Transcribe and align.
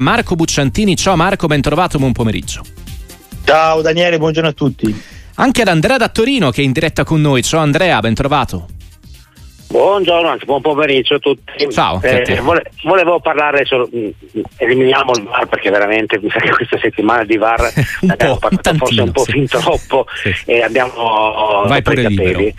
Marco 0.00 0.36
Bucciantini. 0.36 0.94
Ciao 0.94 1.16
Marco, 1.16 1.48
ben 1.48 1.60
trovato, 1.60 1.98
buon 1.98 2.12
pomeriggio. 2.12 2.62
Ciao 3.44 3.82
Daniele, 3.82 4.16
buongiorno 4.16 4.50
a 4.50 4.52
tutti. 4.52 4.96
Anche 5.34 5.62
ad 5.62 5.66
Andrea 5.66 5.96
da 5.96 6.08
Torino 6.08 6.52
che 6.52 6.62
è 6.62 6.64
in 6.64 6.70
diretta 6.70 7.02
con 7.02 7.20
noi. 7.20 7.42
Ciao 7.42 7.58
Andrea, 7.58 7.98
ben 7.98 8.14
trovato. 8.14 8.68
Buongiorno, 9.66 10.28
anzi 10.28 10.44
buon 10.44 10.60
pomeriggio 10.60 11.14
a 11.14 11.18
tutti. 11.18 11.68
Ciao. 11.72 12.00
Eh, 12.00 12.40
vole, 12.40 12.70
volevo 12.84 13.18
parlare 13.18 13.64
solo, 13.64 13.90
mm, 13.92 14.10
eliminiamo 14.58 15.10
il 15.16 15.24
VAR 15.24 15.48
perché 15.48 15.68
veramente 15.68 16.20
mi 16.22 16.30
sa 16.30 16.38
che 16.38 16.50
questa 16.50 16.78
settimana 16.78 17.24
di 17.24 17.36
VAR 17.36 17.72
abbiamo 18.06 18.36
parlato 18.36 18.74
forse 18.74 19.00
un 19.00 19.10
po' 19.10 19.24
sì. 19.24 19.32
fin 19.32 19.46
troppo 19.48 20.06
sì. 20.22 20.32
e 20.44 20.62
abbiamo 20.62 21.64
Vai 21.66 21.82
pure 21.82 22.02
i 22.02 22.04
capelli. 22.04 22.54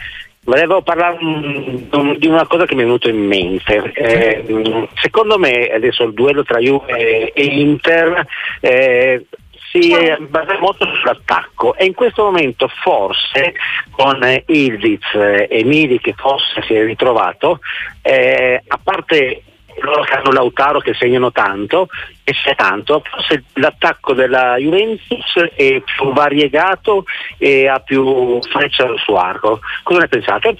Volevo 0.45 0.81
parlare 0.81 1.17
um, 1.21 2.15
di 2.17 2.27
una 2.27 2.47
cosa 2.47 2.65
che 2.65 2.73
mi 2.73 2.81
è 2.81 2.85
venuta 2.85 3.09
in 3.09 3.25
mente. 3.25 3.91
Eh, 3.93 4.87
secondo 4.95 5.37
me 5.37 5.67
adesso 5.67 6.03
il 6.03 6.13
duello 6.13 6.43
tra 6.43 6.59
Juve 6.59 7.31
e 7.33 7.43
Inter 7.43 8.25
eh, 8.61 9.25
si 9.71 9.93
basa 10.27 10.57
molto 10.59 10.85
sull'attacco 10.85 11.75
e 11.75 11.85
in 11.85 11.93
questo 11.93 12.23
momento 12.23 12.67
forse 12.67 13.53
con 13.91 14.19
Ildiz 14.47 15.05
e 15.13 15.61
Miri 15.63 15.99
che 15.99 16.13
forse 16.17 16.63
si 16.63 16.73
è 16.73 16.83
ritrovato, 16.83 17.59
eh, 18.01 18.63
a 18.65 18.79
parte 18.81 19.43
loro 19.81 20.01
che 20.03 20.13
hanno 20.13 20.31
Lautaro 20.31 20.79
che 20.79 20.93
segnano 20.93 21.31
tanto 21.31 21.87
e 22.29 22.33
c'è 22.33 22.55
tanto, 22.55 23.01
forse 23.09 23.43
l'attacco 23.53 24.13
della 24.13 24.55
Juventus 24.57 25.33
è 25.55 25.81
più 25.81 26.13
variegato 26.13 27.05
e 27.39 27.67
ha 27.67 27.79
più 27.79 28.39
freccia 28.51 28.83
al 28.83 28.99
suo 29.03 29.17
arco. 29.17 29.59
Cosa 29.81 30.01
ne 30.01 30.07
pensate? 30.07 30.57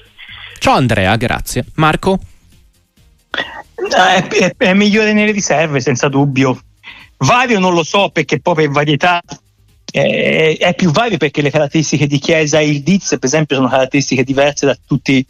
Ciao 0.58 0.74
Andrea, 0.74 1.16
grazie. 1.16 1.66
Marco? 1.76 2.20
È, 3.30 4.28
è, 4.28 4.54
è 4.58 4.74
migliore 4.74 5.14
nelle 5.14 5.32
riserve, 5.32 5.80
senza 5.80 6.10
dubbio. 6.10 6.60
Vario 7.18 7.60
non 7.60 7.76
lo 7.76 7.84
so 7.84 8.10
perché 8.10 8.40
poi 8.40 8.56
per 8.56 8.70
varietà 8.70 9.22
eh, 9.92 10.58
è 10.58 10.74
più 10.74 10.90
vario 10.90 11.18
perché 11.18 11.44
le 11.44 11.52
caratteristiche 11.52 12.08
di 12.08 12.18
Chiesa 12.18 12.60
e 12.60 12.68
il 12.68 12.82
Diz 12.82 13.10
per 13.10 13.26
esempio 13.26 13.58
sono 13.58 13.70
caratteristiche 13.70 14.24
diverse 14.24 14.66
da 14.66 14.78
tutti 14.88 15.24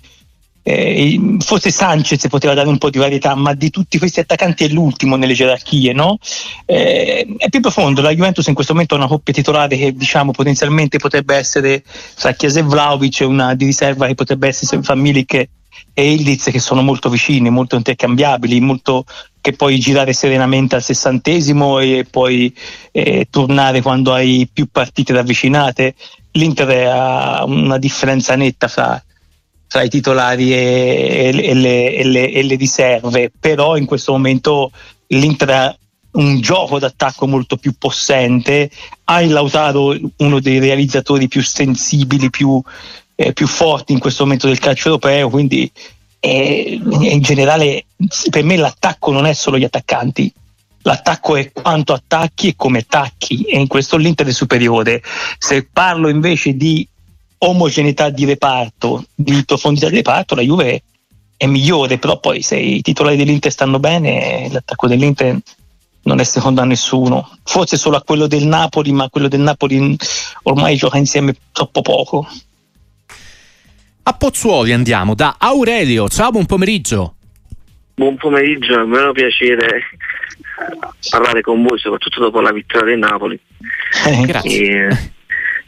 eh, 0.69 1.37
forse 1.39 1.71
Sanchez 1.71 2.27
poteva 2.27 2.53
dare 2.53 2.67
un 2.67 2.77
po' 2.77 2.89
di 2.89 2.99
varietà, 2.99 3.33
ma 3.33 3.53
di 3.53 3.71
tutti 3.71 3.97
questi 3.97 4.19
attaccanti 4.19 4.65
è 4.65 4.67
l'ultimo 4.67 5.15
nelle 5.15 5.33
gerarchie, 5.33 5.93
no? 5.93 6.19
eh, 6.65 7.27
è 7.37 7.49
più 7.49 7.59
profondo. 7.59 8.01
La 8.01 8.13
Juventus 8.13 8.45
in 8.47 8.53
questo 8.53 8.73
momento 8.73 8.93
ha 8.93 8.97
una 8.97 9.07
coppia 9.07 9.33
titolare 9.33 9.77
che 9.77 9.93
diciamo 9.93 10.31
potenzialmente 10.31 10.99
potrebbe 10.99 11.35
essere 11.35 11.83
tra 12.15 12.33
Chiesa 12.33 12.59
e 12.59 12.63
Vlaovic, 12.63 13.25
una 13.27 13.55
di 13.55 13.65
riserva 13.65 14.05
che 14.05 14.15
potrebbe 14.15 14.47
essere 14.47 14.81
fra 14.83 14.95
Milik 14.95 15.47
e 15.93 16.13
Ildiz 16.13 16.49
che 16.51 16.59
sono 16.59 16.81
molto 16.81 17.09
vicini, 17.09 17.49
molto 17.49 17.75
intercambiabili, 17.75 18.59
molto 18.59 19.05
che 19.41 19.53
puoi 19.53 19.79
girare 19.79 20.13
serenamente 20.13 20.75
al 20.75 20.83
sessantesimo 20.83 21.79
e 21.79 22.05
poi 22.09 22.53
eh, 22.91 23.27
tornare 23.29 23.81
quando 23.81 24.13
hai 24.13 24.47
più 24.51 24.67
partite 24.71 25.13
ravvicinate. 25.13 25.95
L'Inter 26.33 26.87
ha 26.87 27.43
una 27.45 27.77
differenza 27.77 28.35
netta 28.35 28.67
fra, 28.67 29.03
fra 29.69 29.83
i 29.83 29.89
titolari 29.89 30.51
e, 30.51 31.29
e, 31.31 31.31
le, 31.31 31.93
e, 31.93 32.03
le, 32.03 32.31
e, 32.31 32.43
le, 32.43 32.55
riserve, 32.55 33.31
però 33.39 33.77
in 33.77 33.85
questo 33.85 34.11
momento 34.11 34.71
l'Inter 35.07 35.49
ha 35.51 35.77
un 36.13 36.41
gioco 36.41 36.79
d'attacco 36.79 37.27
molto 37.27 37.55
più 37.55 37.75
possente, 37.77 38.71
ha 39.05 39.21
il 39.21 39.31
Lautaro 39.31 39.95
uno 40.17 40.39
dei 40.39 40.57
realizzatori 40.57 41.27
più 41.27 41.43
sensibili, 41.43 42.31
più, 42.31 42.59
eh, 43.13 43.31
più 43.31 43.45
forti 43.45 43.93
in 43.93 43.99
questo 43.99 44.23
momento 44.23 44.47
del 44.47 44.57
calcio 44.57 44.87
europeo, 44.87 45.29
quindi 45.29 45.71
eh, 46.19 46.81
in 46.83 47.21
generale 47.21 47.85
per 48.31 48.43
me 48.43 48.57
l'attacco 48.57 49.11
non 49.11 49.27
è 49.27 49.33
solo 49.33 49.59
gli 49.59 49.63
attaccanti, 49.65 50.33
l'attacco 50.81 51.35
è 51.35 51.51
quanto 51.51 51.93
attacchi 51.93 52.47
e 52.47 52.53
come 52.55 52.79
attacchi 52.79 53.43
e 53.43 53.59
in 53.59 53.67
questo 53.67 53.97
l'Inter 53.97 54.25
è 54.25 54.31
superiore. 54.31 55.03
Se 55.37 55.67
parlo 55.71 56.09
invece 56.09 56.55
di 56.55 56.87
omogeneità 57.39 58.09
di 58.09 58.25
reparto, 58.25 59.05
di 59.13 59.43
profondità 59.45 59.89
di 59.89 59.95
reparto, 59.95 60.35
la 60.35 60.41
Juve 60.41 60.83
è 61.37 61.45
migliore, 61.45 61.97
però 61.97 62.19
poi 62.19 62.41
se 62.41 62.57
i 62.57 62.81
titolari 62.81 63.15
dell'Inter 63.15 63.51
stanno 63.51 63.79
bene, 63.79 64.49
l'attacco 64.51 64.87
dell'Inter 64.87 65.37
non 66.03 66.19
è 66.19 66.23
secondo 66.23 66.61
a 66.61 66.65
nessuno, 66.65 67.37
forse 67.43 67.77
solo 67.77 67.97
a 67.97 68.03
quello 68.03 68.27
del 68.27 68.45
Napoli, 68.45 68.91
ma 68.91 69.09
quello 69.09 69.27
del 69.27 69.41
Napoli 69.41 69.95
ormai 70.43 70.75
gioca 70.75 70.97
insieme 70.97 71.35
troppo 71.51 71.81
poco. 71.81 72.27
A 74.03 74.13
Pozzuoli 74.13 74.73
andiamo 74.73 75.13
da 75.13 75.35
Aurelio. 75.37 76.09
Ciao, 76.09 76.31
buon 76.31 76.45
pomeriggio. 76.45 77.15
Buon 77.93 78.15
pomeriggio, 78.15 78.73
è 78.73 78.81
un 78.81 78.89
vero 78.89 79.11
piacere 79.11 79.83
parlare 81.09 81.41
con 81.41 81.61
voi, 81.63 81.77
soprattutto 81.79 82.19
dopo 82.19 82.41
la 82.41 82.51
vittoria 82.51 82.85
del 82.85 82.97
Napoli. 82.97 83.39
Eh, 84.07 84.25
grazie. 84.25 84.87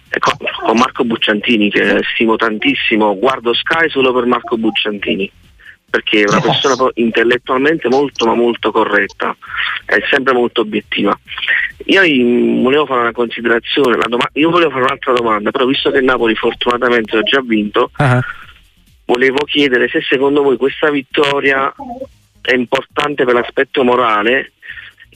E, 0.10 0.20
con, 0.20 0.34
con 0.72 0.80
Marco 0.80 1.04
Bucciantini, 1.04 1.70
che 1.70 2.00
stimo 2.14 2.38
tantissimo, 2.38 3.18
guardo 3.20 3.54
Sky 3.54 3.90
solo 3.90 4.14
per 4.14 4.26
Marco 4.26 4.58
Bucciantini 4.58 5.30
perché 5.92 6.22
è 6.22 6.30
una 6.30 6.40
persona 6.40 6.90
intellettualmente 6.94 7.90
molto 7.90 8.26
ma 8.26 8.34
molto 8.34 8.72
corretta, 8.72 9.36
è 9.84 9.98
sempre 10.10 10.31
molto 10.31 10.62
obiettiva. 10.62 11.20
Io 11.88 12.02
volevo 12.62 12.86
fare 12.86 13.02
una 13.02 13.12
considerazione, 13.12 13.98
doma- 14.08 14.30
io 14.31 14.50
volevo 14.50 14.70
fare 14.70 14.84
un'altra 14.84 15.12
domanda, 15.12 15.52
però 15.52 15.66
visto 15.66 15.92
che 15.92 16.00
Napoli 16.00 16.34
fortunatamente 16.36 17.18
ha 17.18 17.24
già 17.24 17.42
vinto, 17.42 17.92
uh-huh. 17.98 18.20
volevo 19.04 19.44
chiedere 19.44 19.90
se 19.90 20.00
secondo 20.08 20.42
voi 20.42 20.56
questa 20.56 20.90
vittoria 20.90 21.74
è 22.42 22.56
importante 22.56 23.26
per 23.26 23.34
l'aspetto 23.34 23.84
morale 23.84 24.54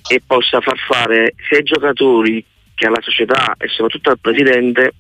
e 0.10 0.22
possa 0.28 0.60
far 0.60 0.78
fare 0.78 1.36
sia 1.48 1.60
ai 1.60 1.64
giocatori 1.64 2.44
che 2.74 2.86
alla 2.86 3.02
società 3.02 3.56
e 3.58 3.70
soprattutto 3.70 4.10
al 4.10 4.20
presidente 4.20 4.92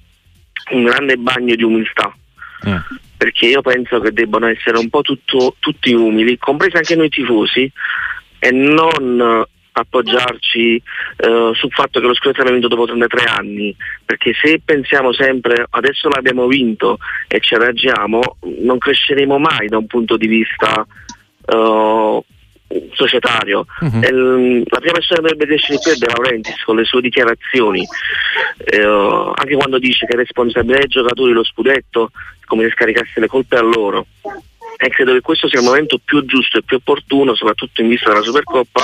un 0.72 0.84
grande 0.84 1.18
bagno 1.18 1.56
di 1.56 1.64
umiltà. 1.64 2.14
Uh-huh 2.62 3.03
perché 3.18 3.48
io 3.48 3.62
penso 3.62 4.00
che 4.02 4.12
debbano 4.12 4.48
essere 4.48 4.78
un 4.78 4.90
po' 4.90 5.02
tutto, 5.02 5.56
tutti 5.59 5.94
umili, 5.94 6.38
compresi 6.38 6.76
anche 6.76 6.96
noi 6.96 7.09
tifosi, 7.09 7.72
e 8.40 8.52
non 8.52 9.44
appoggiarci 9.78 10.76
eh, 10.76 11.52
sul 11.53 11.72
fatto 11.72 12.00
che 12.00 12.06
lo 12.06 12.14
scudetto 12.14 12.38
l'abbiamo 12.44 12.59
vinto 12.59 12.76
dopo 12.76 12.86
33 12.86 13.24
anni, 13.26 13.76
perché 14.06 14.34
se 14.40 14.62
pensiamo 14.64 15.12
sempre 15.12 15.66
adesso 15.70 16.08
l'abbiamo 16.09 16.48
vinto 16.48 16.97
e 17.28 17.40
ci 17.40 17.56
arrangiamo, 17.56 18.38
non 18.62 18.78
cresceremo 18.78 19.38
mai 19.38 19.68
da 19.68 19.78
un 19.78 19.88
punto 19.88 20.16
di 20.18 20.28
vista 20.28 20.86
uh, 20.86 21.56
societario. 23.06 23.66
Uh-huh. 23.80 24.00
La 24.02 24.80
prima 24.80 24.94
persona 24.94 25.20
che 25.20 25.22
dovrebbe 25.22 25.46
crescere 25.46 25.78
qui 25.80 25.92
è 25.92 25.96
De 25.96 26.08
Laurentiis 26.08 26.64
con 26.64 26.76
le 26.76 26.84
sue 26.84 27.02
dichiarazioni, 27.02 27.86
eh, 28.64 28.82
anche 28.82 29.56
quando 29.56 29.78
dice 29.78 30.06
che 30.06 30.14
è 30.14 30.18
responsabile 30.18 30.80
dei 30.80 30.88
giocatori 30.88 31.32
lo 31.34 31.44
scudetto, 31.44 32.12
come 32.46 32.64
se 32.64 32.72
scaricasse 32.72 33.20
le 33.20 33.28
colpe 33.28 33.58
a 33.58 33.62
loro. 33.62 34.06
E 34.78 34.90
credo 34.90 35.13
che 35.13 35.22
questo 35.22 35.47
sia 35.47 35.59
il 35.59 35.66
momento 35.66 36.00
più 36.03 36.25
giusto 36.25 36.58
e 36.58 36.63
più 36.63 36.78
opportuno, 36.78 37.34
soprattutto 37.34 37.81
in 37.81 37.88
vista 37.88 38.09
della 38.09 38.22
Supercoppa, 38.22 38.81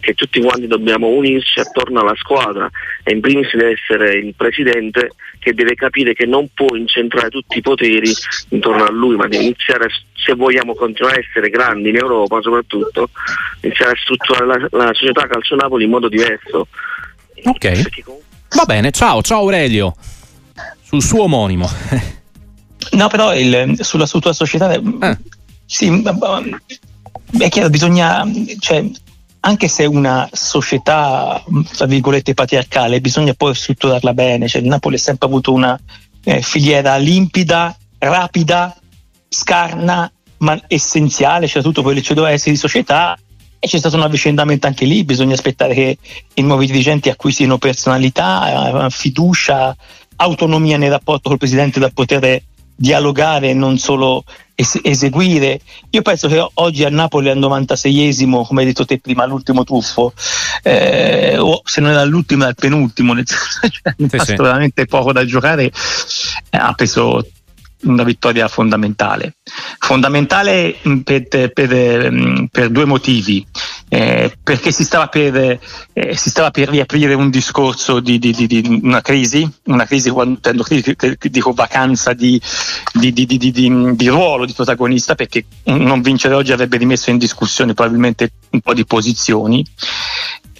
che 0.00 0.14
tutti 0.14 0.40
quanti 0.40 0.66
dobbiamo 0.66 1.08
unirci 1.08 1.60
attorno 1.60 2.00
alla 2.00 2.14
squadra 2.16 2.68
e 3.02 3.12
in 3.12 3.20
primis 3.20 3.54
deve 3.54 3.72
essere 3.72 4.18
il 4.18 4.34
presidente 4.34 5.12
che 5.38 5.54
deve 5.54 5.74
capire 5.74 6.12
che 6.12 6.26
non 6.26 6.48
può 6.52 6.76
incentrare 6.76 7.30
tutti 7.30 7.58
i 7.58 7.62
poteri 7.62 8.12
intorno 8.50 8.84
a 8.84 8.90
lui, 8.90 9.16
ma 9.16 9.28
deve 9.28 9.44
iniziare, 9.44 9.88
se 10.14 10.34
vogliamo 10.34 10.74
continuare 10.74 11.16
a 11.16 11.24
essere 11.26 11.48
grandi 11.48 11.88
in 11.88 11.96
Europa 11.96 12.40
soprattutto, 12.42 13.08
iniziare 13.62 13.92
a 13.92 13.96
strutturare 13.96 14.46
la, 14.46 14.84
la 14.84 14.92
società 14.92 15.26
Calcio 15.26 15.54
Napoli 15.54 15.84
in 15.84 15.90
modo 15.90 16.08
diverso. 16.08 16.66
Ok. 17.44 18.14
Va 18.56 18.64
bene, 18.64 18.90
ciao, 18.90 19.22
ciao 19.22 19.38
Aurelio. 19.38 19.94
Sul 20.82 21.02
suo 21.02 21.22
omonimo. 21.22 22.18
No, 22.92 23.08
però 23.08 23.34
il, 23.34 23.78
sulla 23.80 24.06
struttura 24.06 24.34
società, 24.34 24.72
eh. 24.72 25.18
sì, 25.64 26.02
è 27.38 27.48
chiaro, 27.48 27.70
bisogna, 27.70 28.28
cioè, 28.58 28.84
anche 29.40 29.68
se 29.68 29.84
è 29.84 29.86
una 29.86 30.28
società, 30.32 31.42
tra 31.76 31.86
virgolette, 31.86 32.34
patriarcale, 32.34 33.00
bisogna 33.00 33.34
poi 33.34 33.54
strutturarla 33.54 34.12
bene. 34.12 34.48
Cioè, 34.48 34.62
il 34.62 34.68
Napoli 34.68 34.96
ha 34.96 34.98
sempre 34.98 35.28
avuto 35.28 35.52
una 35.52 35.78
eh, 36.24 36.42
filiera 36.42 36.96
limpida, 36.96 37.76
rapida, 37.98 38.76
scarna, 39.28 40.10
ma 40.38 40.60
essenziale, 40.66 41.46
cioè 41.46 41.62
tutto 41.62 41.82
quello 41.82 42.00
che 42.00 42.14
doveva 42.14 42.32
essere 42.32 42.52
di 42.52 42.58
società. 42.58 43.16
E 43.62 43.68
c'è 43.68 43.78
stato 43.78 43.96
un 43.96 44.02
avvicendamento 44.02 44.66
anche 44.66 44.86
lì, 44.86 45.04
bisogna 45.04 45.34
aspettare 45.34 45.74
che 45.74 45.98
i 46.34 46.42
nuovi 46.42 46.66
dirigenti 46.66 47.10
acquisino 47.10 47.58
personalità, 47.58 48.88
fiducia, 48.88 49.76
autonomia 50.16 50.78
nel 50.78 50.90
rapporto 50.90 51.28
col 51.28 51.38
presidente 51.38 51.78
da 51.78 51.90
poter 51.90 52.42
dialogare 52.80 53.50
e 53.50 53.54
non 53.54 53.76
solo 53.76 54.24
es- 54.54 54.80
eseguire. 54.82 55.60
Io 55.90 56.00
penso 56.00 56.28
che 56.28 56.44
oggi 56.54 56.82
a 56.84 56.88
Napoli 56.88 57.28
al 57.28 57.38
96esimo, 57.38 58.46
come 58.46 58.62
hai 58.62 58.68
detto 58.68 58.86
te 58.86 58.98
prima, 58.98 59.26
l'ultimo 59.26 59.64
tuffo, 59.64 60.14
eh, 60.62 61.36
o 61.38 61.60
se 61.64 61.82
non 61.82 61.90
era 61.90 62.04
l'ultimo, 62.04 62.42
era 62.42 62.50
il 62.50 62.56
penultimo, 62.58 63.12
nel 63.12 63.26
senso, 63.26 63.68
cioè, 63.68 63.94
sì, 63.96 64.32
sì. 64.32 64.34
veramente 64.36 64.86
poco 64.86 65.12
da 65.12 65.26
giocare, 65.26 65.64
eh, 65.64 66.56
ha 66.56 66.72
preso 66.72 67.22
una 67.82 68.02
vittoria 68.02 68.48
fondamentale. 68.48 69.34
Fondamentale 69.78 70.76
per, 71.04 71.28
per, 71.28 71.52
per, 71.52 72.48
per 72.50 72.70
due 72.70 72.84
motivi. 72.86 73.46
Eh, 73.92 74.32
perché 74.40 74.70
si 74.70 74.84
stava, 74.84 75.08
per, 75.08 75.58
eh, 75.92 76.16
si 76.16 76.30
stava, 76.30 76.52
per, 76.52 76.68
riaprire 76.68 77.12
un 77.12 77.28
discorso 77.28 77.98
di, 77.98 78.20
di, 78.20 78.30
di, 78.30 78.46
di 78.46 78.80
una 78.84 79.00
crisi, 79.00 79.48
una 79.64 79.84
crisi 79.84 80.10
crisi, 80.62 80.94
dico 81.22 81.52
vacanza 81.52 82.12
di, 82.12 82.40
ruolo 84.06 84.46
di 84.46 84.52
protagonista, 84.52 85.16
perché 85.16 85.44
non 85.64 86.02
vincere 86.02 86.34
oggi 86.34 86.52
avrebbe 86.52 86.76
rimesso 86.76 87.10
in 87.10 87.18
discussione 87.18 87.74
probabilmente 87.74 88.30
un 88.50 88.60
po' 88.60 88.74
di 88.74 88.86
posizioni 88.86 89.66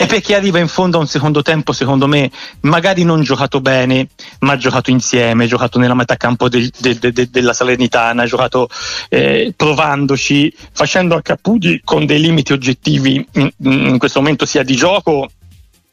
e 0.01 0.07
perché 0.07 0.35
arriva 0.35 0.59
in 0.59 0.67
fondo 0.67 0.97
a 0.97 1.01
un 1.01 1.07
secondo 1.07 1.43
tempo, 1.43 1.75
secondo 1.75 2.07
me, 2.07 2.31
magari 2.61 3.05
non 3.05 3.23
giocato 3.23 3.61
bene, 3.61 4.09
ma 4.39 4.57
giocato 4.57 4.89
insieme, 4.89 5.47
giocato 5.47 5.79
nella 5.79 5.93
metà 5.93 6.17
campo 6.17 6.49
del, 6.49 6.71
de, 6.79 6.99
de, 6.99 7.13
de, 7.13 7.29
della 7.29 7.53
Salernitana, 7.53 8.25
giocato 8.25 8.71
eh, 9.11 9.53
provandoci, 9.55 10.51
facendo 10.73 11.17
a 11.17 11.21
Capudi 11.21 11.83
con 11.85 12.07
dei 12.07 12.19
limiti 12.19 12.55
oggettivi 12.55 13.27
in, 13.33 13.51
in 13.59 13.99
questo 13.99 14.21
momento 14.21 14.47
sia 14.47 14.63
di 14.63 14.75
gioco 14.75 15.29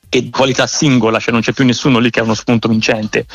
che 0.10 0.30
qualità 0.30 0.68
singola, 0.68 1.20
cioè 1.20 1.32
non 1.32 1.42
c'è 1.42 1.52
più 1.52 1.66
nessuno 1.66 2.00
lì 2.00 2.10
che 2.10 2.20
ha 2.20 2.24
uno 2.24 2.34
spunto 2.34 2.68
vincente. 2.68 3.26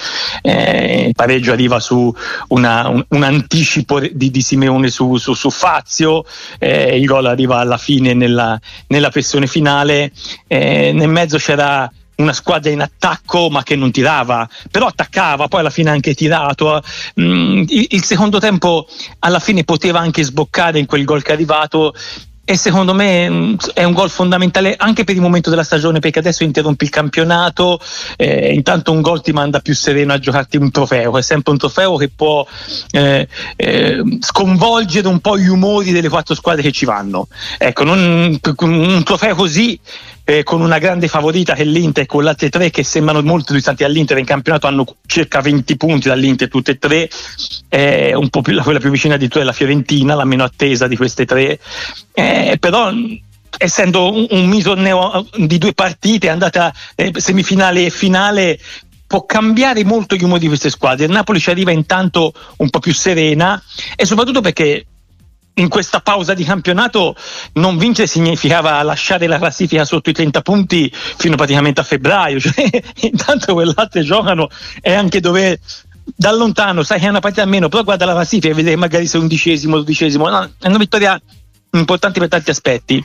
Eh, 0.40 1.06
il 1.08 1.14
pareggio 1.14 1.52
arriva 1.52 1.80
su 1.80 2.14
una, 2.48 2.88
un, 2.88 3.04
un, 3.08 3.22
anticipo 3.22 4.00
di, 4.00 4.30
di 4.30 4.42
Simeone 4.42 4.88
su, 4.88 5.16
su, 5.16 5.34
su 5.34 5.50
Fazio, 5.50 6.24
eh, 6.58 6.98
il 6.98 7.06
gol 7.06 7.26
arriva 7.26 7.58
alla 7.58 7.78
fine 7.78 8.14
nella, 8.14 8.58
nella 8.88 9.10
pressione 9.10 9.46
finale, 9.46 10.12
eh, 10.46 10.92
nel 10.92 11.08
mezzo 11.08 11.36
c'era 11.38 11.90
una 12.16 12.32
squadra 12.32 12.70
in 12.70 12.80
attacco 12.80 13.50
ma 13.50 13.62
che 13.62 13.76
non 13.76 13.90
tirava, 13.90 14.48
però 14.70 14.86
attaccava, 14.86 15.48
poi 15.48 15.60
alla 15.60 15.70
fine 15.70 15.90
anche 15.90 16.14
tirato. 16.14 16.82
Mm, 17.20 17.64
il, 17.68 18.04
secondo 18.04 18.38
tempo 18.38 18.86
alla 19.20 19.40
fine 19.40 19.64
poteva 19.64 20.00
anche 20.00 20.22
sboccare 20.22 20.78
in 20.78 20.86
quel 20.86 21.04
gol 21.04 21.22
che 21.22 21.30
è 21.30 21.34
arrivato 21.34 21.94
e 22.44 22.56
secondo 22.56 22.92
me 22.92 23.30
mm, 23.30 23.54
è 23.72 23.84
un 23.84 23.92
gol 23.92 24.10
fondamentale 24.10 24.74
anche 24.76 25.04
per 25.04 25.14
il 25.14 25.20
momento 25.20 25.48
della 25.48 25.62
stagione 25.62 26.00
perché 26.00 26.18
adesso 26.18 26.42
interrompi 26.42 26.84
il 26.84 26.90
campionato 26.90 27.78
eh, 28.16 28.52
intanto 28.52 28.90
un 28.90 29.00
gol 29.00 29.22
ti 29.22 29.32
manda 29.32 29.60
più 29.60 29.74
sereno 29.74 30.12
a 30.12 30.18
giocarti 30.18 30.56
un 30.56 30.70
trofeo. 30.70 31.16
È 31.16 31.22
sempre 31.22 31.52
un 31.52 31.58
trofeo 31.58 31.96
che 31.96 32.10
può 32.14 32.44
eh, 32.90 33.28
eh, 33.56 34.18
sconvolgere 34.20 35.06
un 35.06 35.20
po' 35.20 35.38
gli 35.38 35.46
umori 35.46 35.92
delle 35.92 36.08
quattro 36.08 36.34
squadre 36.34 36.62
che 36.62 36.72
ci 36.72 36.84
vanno. 36.84 37.28
Ecco 37.58 37.84
non, 37.84 38.38
un 38.58 39.02
trofeo 39.04 39.34
così 39.36 39.78
eh, 40.24 40.42
con 40.42 40.60
una 40.60 40.78
grande 40.78 41.08
favorita 41.08 41.54
che 41.54 41.62
è 41.62 41.64
l'Inter 41.64 42.06
con 42.06 42.22
le 42.22 42.30
altre 42.30 42.48
tre 42.48 42.70
che 42.70 42.84
sembrano 42.84 43.22
molto 43.22 43.52
distanti 43.52 43.84
all'Inter 43.84 44.18
in 44.18 44.24
campionato 44.24 44.66
hanno 44.66 44.84
circa 45.06 45.40
20 45.40 45.76
punti 45.76 46.08
dall'Inter 46.08 46.48
tutte 46.48 46.72
e 46.72 46.78
tre 46.78 47.08
eh, 47.68 48.14
un 48.14 48.28
po' 48.28 48.40
più, 48.40 48.60
quella 48.62 48.78
più 48.78 48.90
vicina 48.90 49.16
di 49.16 49.28
tu 49.28 49.38
è 49.38 49.42
la 49.42 49.52
Fiorentina 49.52 50.14
la 50.14 50.24
meno 50.24 50.44
attesa 50.44 50.86
di 50.86 50.96
queste 50.96 51.24
tre 51.24 51.58
eh, 52.12 52.56
però 52.60 52.92
essendo 53.58 54.12
un, 54.12 54.26
un 54.30 54.46
misorneo 54.46 55.26
di 55.36 55.58
due 55.58 55.74
partite 55.74 56.28
andata 56.28 56.72
eh, 56.94 57.12
semifinale 57.16 57.86
e 57.86 57.90
finale 57.90 58.58
può 59.12 59.26
cambiare 59.26 59.84
molto 59.84 60.14
gli 60.14 60.24
umori 60.24 60.40
di 60.40 60.46
queste 60.46 60.70
squadre. 60.70 61.04
Il 61.04 61.10
Napoli 61.10 61.38
ci 61.38 61.50
arriva 61.50 61.70
intanto 61.70 62.32
un 62.56 62.70
po' 62.70 62.78
più 62.78 62.94
serena 62.94 63.62
e 63.94 64.06
soprattutto 64.06 64.40
perché 64.40 64.86
in 65.54 65.68
questa 65.68 66.00
pausa 66.00 66.34
di 66.34 66.44
campionato 66.44 67.14
non 67.54 67.76
vincere 67.76 68.06
significava 68.06 68.82
lasciare 68.82 69.26
la 69.26 69.38
classifica 69.38 69.84
sotto 69.84 70.10
i 70.10 70.12
30 70.12 70.40
punti 70.42 70.90
fino 70.92 71.36
praticamente 71.36 71.80
a 71.80 71.84
febbraio, 71.84 72.40
cioè, 72.40 72.70
intanto 73.00 73.54
quell'altro 73.54 74.02
giocano 74.02 74.48
e 74.80 74.92
anche 74.92 75.20
dove 75.20 75.60
da 76.04 76.32
lontano 76.32 76.82
sai 76.82 76.98
che 76.98 77.06
è 77.06 77.10
una 77.10 77.20
partita 77.20 77.44
meno, 77.44 77.68
però 77.68 77.84
guarda 77.84 78.04
la 78.04 78.12
classifica 78.12 78.52
e 78.52 78.54
vede 78.54 78.76
magari 78.76 79.06
sei 79.06 79.20
undicesimo, 79.20 79.76
dodicesimo, 79.76 80.28
no, 80.28 80.50
è 80.58 80.68
una 80.68 80.78
vittoria 80.78 81.20
importante 81.72 82.18
per 82.18 82.28
tanti 82.28 82.50
aspetti. 82.50 83.04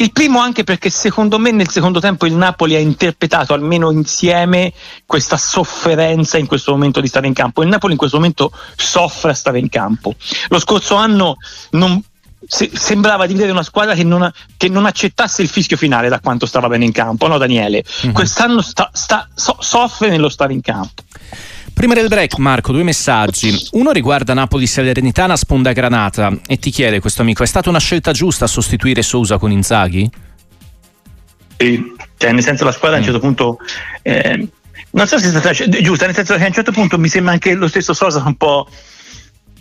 Il 0.00 0.12
primo 0.12 0.38
anche 0.38 0.62
perché 0.62 0.90
secondo 0.90 1.40
me 1.40 1.50
nel 1.50 1.68
secondo 1.68 1.98
tempo 1.98 2.24
il 2.24 2.34
Napoli 2.34 2.76
ha 2.76 2.78
interpretato 2.78 3.52
almeno 3.52 3.90
insieme 3.90 4.72
questa 5.04 5.36
sofferenza 5.36 6.38
in 6.38 6.46
questo 6.46 6.70
momento 6.70 7.00
di 7.00 7.08
stare 7.08 7.26
in 7.26 7.32
campo. 7.32 7.62
Il 7.62 7.68
Napoli 7.68 7.94
in 7.94 7.98
questo 7.98 8.16
momento 8.16 8.52
soffre 8.76 9.32
a 9.32 9.34
stare 9.34 9.58
in 9.58 9.68
campo. 9.68 10.14
Lo 10.50 10.60
scorso 10.60 10.94
anno 10.94 11.34
non, 11.70 12.00
se, 12.46 12.70
sembrava 12.72 13.26
di 13.26 13.32
vedere 13.32 13.50
una 13.50 13.64
squadra 13.64 13.94
che 13.94 14.04
non, 14.04 14.30
che 14.56 14.68
non, 14.68 14.86
accettasse 14.86 15.42
il 15.42 15.48
fischio 15.48 15.76
finale 15.76 16.08
da 16.08 16.20
quanto 16.20 16.46
stava 16.46 16.68
bene 16.68 16.84
in 16.84 16.92
campo, 16.92 17.26
no 17.26 17.36
Daniele? 17.36 17.82
Mm-hmm. 18.04 18.14
Quest'anno 18.14 18.62
sta, 18.62 18.90
sta, 18.92 19.28
so, 19.34 19.56
soffre 19.58 20.10
nello 20.10 20.28
stare 20.28 20.52
in 20.52 20.60
campo. 20.60 21.02
Prima 21.78 21.94
del 21.94 22.08
break, 22.08 22.38
Marco, 22.38 22.72
due 22.72 22.82
messaggi. 22.82 23.56
Uno 23.70 23.92
riguarda 23.92 24.34
Napoli 24.34 24.66
Salernitana 24.66 25.36
sponda 25.36 25.70
granata 25.70 26.36
e 26.44 26.58
ti 26.58 26.72
chiede 26.72 26.98
questo 26.98 27.22
amico: 27.22 27.44
è 27.44 27.46
stata 27.46 27.68
una 27.68 27.78
scelta 27.78 28.10
giusta 28.10 28.48
sostituire 28.48 29.00
Sousa 29.00 29.38
con 29.38 29.52
Inzaghi? 29.52 30.10
Sì, 31.56 31.80
cioè, 32.16 32.32
nel 32.32 32.42
senso 32.42 32.64
la 32.64 32.72
squadra 32.72 32.98
mm. 32.98 33.00
a 33.00 33.06
un 33.06 33.12
certo 33.12 33.20
punto. 33.24 33.58
Eh, 34.02 34.48
non 34.90 35.06
so 35.06 35.18
se 35.20 35.26
è 35.26 35.30
stata 35.30 35.52
giusta, 35.52 36.06
nel 36.06 36.16
senso 36.16 36.34
che 36.34 36.42
a 36.42 36.46
un 36.48 36.52
certo 36.52 36.72
punto 36.72 36.98
mi 36.98 37.08
sembra 37.08 37.32
anche 37.34 37.54
lo 37.54 37.68
stesso 37.68 37.94
Sosa 37.94 38.24
un 38.26 38.34
po' 38.34 38.68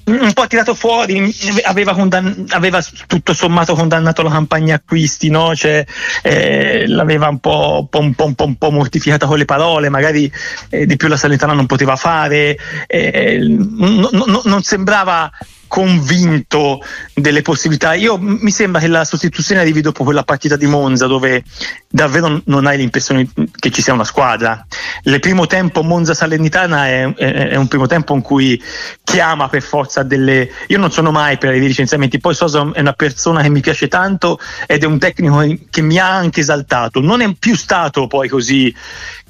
un 0.08 0.32
po' 0.34 0.48
tirato 0.48 0.74
fuori, 0.74 1.34
aveva, 1.64 1.94
condann- 1.94 2.46
aveva, 2.50 2.82
tutto 3.08 3.34
sommato 3.34 3.76
condannato 3.76 4.22
la 4.22 4.30
campagna 4.30 4.76
acquisti, 4.76 5.30
no? 5.30 5.54
cioè, 5.54 5.86
eh, 6.24 6.86
l'aveva 6.88 7.28
un 7.28 7.40
po', 7.40 7.90
un, 7.92 8.14
po', 8.14 8.26
un, 8.26 8.56
po', 8.56 8.72
mortificata 8.72 9.26
con 9.26 9.38
le 9.38 9.46
parole, 9.46 9.90
magari 9.90 10.32
eh, 10.70 10.86
di 10.86 10.96
più 10.96 11.10
la 11.10 11.18
Salentana 11.18 11.54
non 11.54 11.66
poteva 11.66 11.96
fare, 11.98 12.58
eh, 12.88 13.38
n- 13.38 14.10
n- 14.12 14.42
non 14.44 14.64
sembrava 14.64 15.30
convinto 15.68 16.82
delle 17.14 17.42
possibilità. 17.42 17.94
Io 17.94 18.18
mi 18.18 18.52
sembra 18.52 18.80
che 18.80 18.88
la 18.88 19.06
sostituzione 19.06 19.62
arrivi 19.62 19.82
dopo 19.82 20.04
quella 20.04 20.24
partita 20.24 20.56
di 20.56 20.66
Monza 20.66 21.08
dove 21.08 21.44
davvero 21.90 22.42
non 22.46 22.66
hai 22.66 22.78
l'impressione 22.78 23.28
che 23.60 23.72
ci 23.72 23.82
sia 23.82 23.94
una 23.94 24.04
squadra. 24.04 24.66
Il 25.04 25.20
primo 25.20 25.46
tempo 25.48 25.84
Monza 25.84 26.14
Salernitana 26.14 26.88
è, 26.88 27.14
è, 27.14 27.50
è 27.50 27.56
un 27.56 27.68
primo 27.68 27.88
tempo 27.88 28.16
in 28.16 28.22
cui 28.22 28.62
chiama 29.04 29.50
per 29.50 29.62
forza 29.62 30.04
delle. 30.04 30.50
Io 30.68 30.78
non 30.78 30.92
sono 30.92 31.12
mai 31.12 31.38
per 31.38 31.56
i 31.56 31.60
licenziamenti, 31.60 32.20
poi 32.20 32.34
Sosa 32.34 32.70
è 32.74 32.80
una 32.80 32.94
persona 32.94 33.42
che 33.42 33.50
mi 33.50 33.62
piace 33.62 33.88
tanto 33.88 34.40
ed 34.66 34.84
è 34.84 34.86
un 34.86 35.00
tecnico 35.00 35.44
che 35.70 35.82
mi 35.82 35.98
ha 36.00 36.10
anche 36.10 36.42
esaltato. 36.42 37.00
Non 37.02 37.22
è 37.22 37.34
più 37.38 37.56
stato 37.56 38.08
poi 38.08 38.28
così 38.28 38.74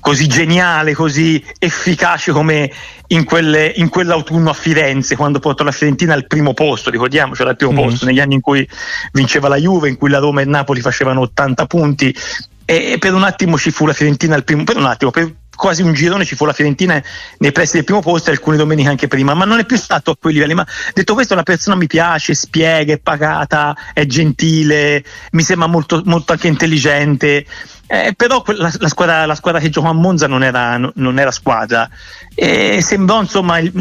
così 0.08 0.28
geniale, 0.28 0.94
così 0.94 1.44
efficace 1.60 2.32
come 2.32 2.72
in, 3.08 3.26
quelle, 3.26 3.74
in, 3.76 3.90
quell'autunno 3.90 4.50
a 4.50 4.54
Firenze, 4.54 5.18
quando 5.18 5.40
portò 5.40 5.66
la 5.66 5.72
Fiorentina 5.72 6.14
al 6.14 6.28
primo 6.28 6.54
posto, 6.54 6.90
ricordiamoci, 6.90 7.42
era 7.42 7.50
al 7.50 7.58
primo 7.58 7.74
mm. 7.74 7.76
posto, 7.76 8.06
negli 8.06 8.22
anni 8.22 8.36
in 8.36 8.42
cui 8.42 8.66
vinceva 9.12 9.50
la 9.50 9.58
Juve, 9.58 9.90
in 9.90 9.98
cui 9.98 10.10
la 10.10 10.20
Roma 10.20 10.40
e 10.40 10.44
il 10.44 10.50
Napoli 10.50 10.80
facevano 10.80 11.20
80 11.22 11.66
punti 11.66 12.16
e 12.64 12.96
per 13.00 13.14
un 13.14 13.24
attimo 13.24 13.58
ci 13.58 13.70
fu 13.70 13.86
la 13.86 13.92
Fiorentina 13.92 14.36
al 14.36 14.46
primo, 14.46 14.64
per 14.64 14.78
un 14.78 14.86
attimo, 14.86 15.12
per 15.12 15.30
quasi 15.58 15.82
un 15.82 15.92
girone 15.92 16.24
ci 16.24 16.36
fu 16.36 16.46
la 16.46 16.54
Fiorentina 16.54 17.04
nei 17.40 17.52
pressi 17.52 17.76
del 17.76 17.84
primo 17.84 18.00
posto 18.00 18.30
e 18.30 18.34
alcune 18.34 18.56
domeniche 18.56 18.88
anche 18.88 19.08
prima, 19.10 19.34
ma 19.34 19.44
non 19.44 19.60
è 19.60 19.66
più 19.66 19.76
stato 19.76 20.12
a 20.12 20.18
quei 20.18 20.34
livelli. 20.34 20.54
Ma 20.54 20.66
detto 20.94 21.14
questo, 21.14 21.36
la 21.36 21.44
persona 21.44 21.76
mi 21.76 21.88
piace, 21.88 22.34
spiega, 22.34 22.94
è 22.94 23.00
pagata, 23.00 23.76
è 23.94 24.06
gentile, 24.06 25.04
mi 25.32 25.44
sembra 25.44 25.68
molto, 25.68 26.02
molto 26.06 26.32
anche 26.32 26.48
intelligente. 26.48 27.46
Eh, 27.90 28.14
però 28.16 28.44
la, 28.48 28.72
la, 28.80 28.88
squadra, 28.88 29.26
la, 29.26 29.36
squadra, 29.36 29.60
che 29.60 29.70
giocò 29.70 29.90
a 29.90 29.94
Monza 29.94 30.28
non 30.28 30.44
era, 30.44 30.78
non 30.78 31.20
era 31.20 31.32
squadra 31.32 31.90
e 32.36 32.82
sembrò 32.82 33.22
insomma 33.22 33.60
il, 33.60 33.72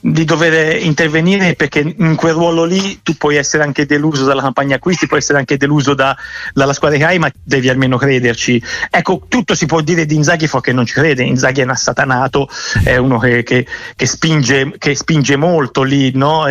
di 0.00 0.24
dover 0.24 0.82
intervenire 0.82 1.54
perché 1.54 1.94
in 1.96 2.14
quel 2.16 2.32
ruolo 2.32 2.64
lì 2.64 3.00
tu 3.02 3.16
puoi 3.16 3.36
essere 3.36 3.62
anche 3.62 3.84
deluso 3.84 4.24
dalla 4.24 4.40
campagna 4.40 4.76
acquisti, 4.76 5.06
puoi 5.06 5.20
essere 5.20 5.38
anche 5.38 5.56
deluso 5.56 5.94
da, 5.94 6.16
dalla 6.52 6.72
squadra 6.72 6.98
che 6.98 7.04
hai, 7.04 7.18
ma 7.18 7.30
devi 7.42 7.68
almeno 7.68 7.98
crederci. 7.98 8.62
Ecco, 8.90 9.22
tutto 9.28 9.54
si 9.54 9.66
può 9.66 9.80
dire 9.80 10.06
di 10.06 10.14
Inzaghi 10.14 10.48
che 10.60 10.72
non 10.72 10.86
ci 10.86 10.94
crede, 10.94 11.22
Inzaghi 11.22 11.60
è 11.60 11.64
un 11.64 11.70
assatanato, 11.70 12.48
è 12.82 12.96
uno 12.96 13.18
che, 13.18 13.42
che, 13.42 13.66
che, 13.94 14.06
spinge, 14.06 14.72
che 14.78 14.94
spinge, 14.94 15.36
molto 15.36 15.82
lì, 15.82 16.10
no? 16.14 16.46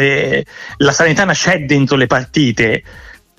la 0.77 0.91
Sanitana 0.91 1.33
c'è 1.33 1.65
dentro 1.65 1.95
le 1.95 2.07
partite, 2.07 2.83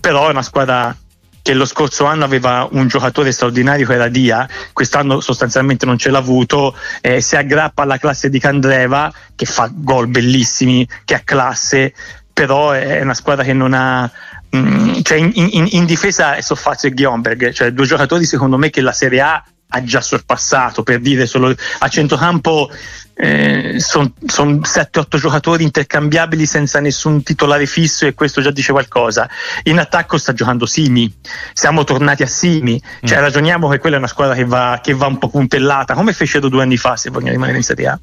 però 0.01 0.29
è 0.29 0.31
una 0.31 0.43
squadra 0.43 0.95
che 1.43 1.55
lo 1.55 1.65
scorso 1.65 2.05
anno 2.05 2.25
aveva 2.25 2.69
un 2.71 2.87
giocatore 2.87 3.33
straordinario 3.33 3.87
che 3.87 3.95
era 3.95 4.09
Dia, 4.09 4.49
quest'anno 4.73 5.21
sostanzialmente 5.21 5.87
non 5.87 5.99
ce 5.99 6.11
l'ha 6.11 6.19
avuto, 6.19 6.77
eh, 7.01 7.21
si 7.21 7.37
aggrappa 7.37 7.83
alla 7.83 7.99
classe 7.99 8.29
di 8.29 8.39
Candreva 8.39 9.13
che 9.35 9.47
fa 9.47 9.71
gol 9.73 10.09
bellissimi, 10.09 10.87
che 11.05 11.15
ha 11.15 11.23
classe, 11.25 11.95
però 12.33 12.73
è 12.73 13.01
una 13.03 13.15
squadra 13.15 13.45
che 13.45 13.53
non 13.53 13.73
ha... 13.75 14.11
Mm, 14.55 15.01
cioè 15.03 15.19
in, 15.19 15.31
in, 15.35 15.69
in, 15.71 15.85
difesa 15.85 16.35
è 16.35 16.41
Soffazio 16.41 16.89
e 16.89 16.95
Gionberg, 16.95 17.53
cioè 17.53 17.71
due 17.71 17.87
giocatori 17.87 18.25
secondo 18.25 18.59
me 18.59 18.69
che 18.71 18.81
la 18.81 18.93
Serie 18.93 19.21
A 19.21 19.45
ha 19.71 19.83
già 19.83 20.01
sorpassato, 20.01 20.83
per 20.83 21.01
dire 21.01 21.27
solo 21.27 21.55
a 21.79 21.89
centrocampo 21.89 22.71
eh, 23.15 23.77
sono 23.79 24.13
son 24.27 24.61
7-8 24.61 25.19
giocatori 25.19 25.63
intercambiabili 25.63 26.47
senza 26.47 26.81
nessun 26.81 27.23
titolare 27.23 27.67
fisso 27.67 28.07
e 28.07 28.15
questo 28.15 28.41
già 28.41 28.51
dice 28.51 28.73
qualcosa. 28.73 29.29
In 29.65 29.79
attacco 29.79 30.17
sta 30.17 30.33
giocando 30.33 30.67
Simi, 30.67 31.13
siamo 31.53 31.85
tornati 31.85 32.23
a 32.23 32.27
Simi, 32.27 32.81
cioè 33.05 33.19
mm. 33.19 33.23
ragioniamo 33.23 33.69
che 33.69 33.79
quella 33.79 33.97
è 33.97 33.99
una 33.99 34.09
squadra 34.09 34.35
che 34.35 34.45
va, 34.45 34.81
che 34.83 34.95
va 34.95 35.07
un 35.07 35.19
po' 35.19 35.29
puntellata, 35.29 35.95
come 35.95 36.13
fecero 36.13 36.49
due 36.49 36.63
anni 36.63 36.77
fa 36.77 36.97
se 36.97 37.11
vogliono 37.11 37.33
rimanere 37.33 37.59
in 37.59 37.65
Serie 37.65 37.89
A. 37.89 37.99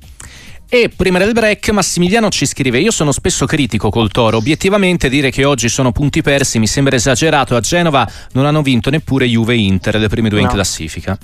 E 0.69 0.91
prima 0.93 1.17
del 1.17 1.31
break 1.31 1.69
Massimiliano 1.69 2.29
ci 2.29 2.45
scrive: 2.45 2.79
Io 2.79 2.91
sono 2.91 3.13
spesso 3.13 3.45
critico 3.45 3.89
col 3.89 4.11
Toro. 4.11 4.35
Obiettivamente 4.35 5.07
dire 5.07 5.31
che 5.31 5.45
oggi 5.45 5.69
sono 5.69 5.93
punti 5.93 6.21
persi 6.21 6.59
mi 6.59 6.67
sembra 6.67 6.97
esagerato. 6.97 7.55
A 7.55 7.61
Genova 7.61 8.05
non 8.33 8.45
hanno 8.45 8.61
vinto 8.61 8.89
neppure 8.89 9.25
Juve 9.25 9.53
e 9.53 9.59
Inter, 9.59 9.95
le 9.95 10.09
prime 10.09 10.27
due 10.27 10.41
no. 10.41 10.47
in 10.47 10.51
classifica. 10.51 11.17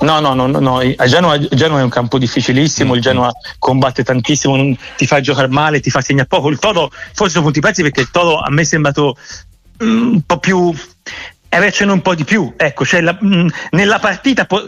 No, 0.00 0.20
no, 0.20 0.32
no, 0.32 0.46
no. 0.46 0.78
A 0.78 1.06
Genova, 1.06 1.38
Genova, 1.38 1.80
è 1.80 1.82
un 1.82 1.90
campo 1.90 2.16
difficilissimo. 2.16 2.88
Mm-hmm. 2.88 2.96
Il 2.96 3.02
Genova 3.02 3.32
combatte 3.58 4.02
tantissimo, 4.02 4.56
non, 4.56 4.74
ti 4.96 5.06
fa 5.06 5.20
giocare 5.20 5.48
male, 5.48 5.80
ti 5.80 5.90
fa 5.90 6.00
segnare 6.00 6.26
poco. 6.26 6.48
Il 6.48 6.58
Toro, 6.58 6.90
forse 7.12 7.32
sono 7.32 7.44
punti 7.44 7.60
persi 7.60 7.82
perché 7.82 8.00
il 8.00 8.10
Toro 8.10 8.40
a 8.40 8.48
me 8.48 8.62
è 8.62 8.64
sembrato 8.64 9.18
mm, 9.84 10.12
un 10.12 10.22
po' 10.22 10.38
più 10.38 10.74
avercene 11.56 11.92
un 11.92 12.02
po' 12.02 12.14
di 12.14 12.24
più. 12.24 12.52
Ecco, 12.56 12.84
cioè 12.84 13.00
la, 13.00 13.16
mh, 13.18 13.48
nella 13.70 13.98
partita 13.98 14.44
po- 14.44 14.66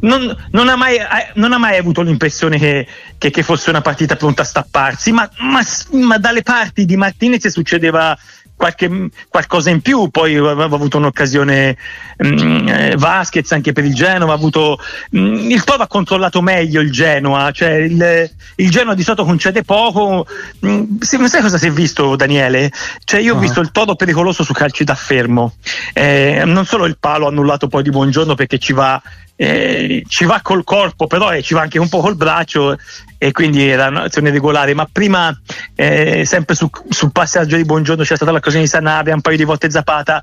non, 0.00 0.36
non, 0.50 0.68
ha 0.68 0.76
mai, 0.76 0.98
non, 1.34 1.52
ha 1.52 1.58
mai, 1.58 1.76
avuto 1.76 2.02
l'impressione 2.02 2.58
che, 2.58 2.86
che, 3.18 3.30
che, 3.30 3.42
fosse 3.42 3.70
una 3.70 3.80
partita 3.80 4.16
pronta 4.16 4.42
a 4.42 4.44
stapparsi, 4.44 5.12
ma, 5.12 5.28
ma, 5.38 5.60
ma 5.92 6.18
dalle 6.18 6.42
parti 6.42 6.84
di 6.84 6.96
Martinez 6.96 7.46
succedeva 7.48 8.16
qualche, 8.60 9.08
qualcosa 9.30 9.70
in 9.70 9.80
più, 9.80 10.10
poi 10.10 10.36
aveva 10.36 10.64
avuto 10.64 10.98
un'occasione 10.98 11.78
mh, 12.18 12.28
mm, 12.28 12.68
eh, 12.68 12.94
Vasquez 12.98 13.50
anche 13.52 13.72
per 13.72 13.86
il 13.86 13.94
Genoa, 13.94 14.34
avuto, 14.34 14.78
mh, 15.12 15.18
mm, 15.18 15.50
il 15.50 15.64
Toro 15.64 15.82
ha 15.82 15.86
controllato 15.86 16.42
meglio 16.42 16.82
il 16.82 16.92
Genoa, 16.92 17.50
cioè 17.52 17.70
il, 17.70 18.30
il 18.56 18.70
Genoa 18.70 18.94
di 18.94 19.02
sotto 19.02 19.24
concede 19.24 19.62
poco, 19.62 20.26
mh, 20.58 20.68
mm, 20.68 21.00
sai 21.00 21.40
cosa 21.40 21.56
si 21.56 21.68
è 21.68 21.72
visto 21.72 22.16
Daniele? 22.16 22.70
Cioè 23.02 23.20
io 23.20 23.32
ho 23.32 23.36
uh-huh. 23.36 23.40
visto 23.40 23.60
il 23.60 23.70
Toro 23.70 23.94
pericoloso 23.94 24.44
su 24.44 24.52
calci 24.52 24.84
da 24.84 24.94
fermo, 24.94 25.54
eh, 25.94 26.42
non 26.44 26.66
solo 26.66 26.84
il 26.84 26.98
palo 27.00 27.28
annullato 27.28 27.66
poi 27.66 27.82
di 27.82 27.88
buongiorno 27.88 28.34
perché 28.34 28.58
ci 28.58 28.74
va 28.74 29.00
eh, 29.42 30.04
ci 30.06 30.26
va 30.26 30.40
col 30.42 30.64
corpo, 30.64 31.06
però 31.06 31.32
eh, 31.32 31.40
ci 31.40 31.54
va 31.54 31.62
anche 31.62 31.78
un 31.78 31.88
po' 31.88 32.00
col 32.00 32.14
braccio 32.14 32.76
e 33.16 33.32
quindi 33.32 33.66
era 33.66 33.86
un'azione 33.86 34.28
regolare. 34.30 34.74
Ma 34.74 34.86
prima, 34.90 35.34
eh, 35.74 36.26
sempre 36.26 36.54
su, 36.54 36.68
sul 36.90 37.10
passaggio 37.10 37.56
di 37.56 37.64
buongiorno, 37.64 38.04
c'è 38.04 38.16
stata 38.16 38.32
l'occasione 38.32 38.64
di 38.64 38.70
Sanabria, 38.70 39.14
un 39.14 39.22
paio 39.22 39.38
di 39.38 39.44
volte 39.44 39.70
Zapata. 39.70 40.22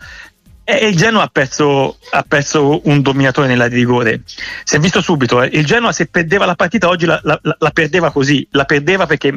E 0.63 0.88
il 0.88 0.95
Genoa 0.95 1.24
ha 1.24 1.29
perso, 1.29 1.97
ha 2.12 2.24
perso 2.27 2.81
un 2.88 3.01
dominatore 3.01 3.47
nella 3.47 3.67
di 3.67 3.75
rigore. 3.77 4.21
Si 4.63 4.75
è 4.75 4.79
visto 4.79 5.01
subito, 5.01 5.41
eh. 5.41 5.50
il 5.51 5.65
Genoa 5.65 5.91
se 5.91 6.05
perdeva 6.05 6.45
la 6.45 6.55
partita 6.55 6.88
oggi 6.88 7.07
la, 7.07 7.19
la, 7.24 7.39
la, 7.41 7.71
perdeva 7.71 8.12
così, 8.12 8.47
la 8.51 8.65
perdeva 8.65 9.07
perché 9.07 9.33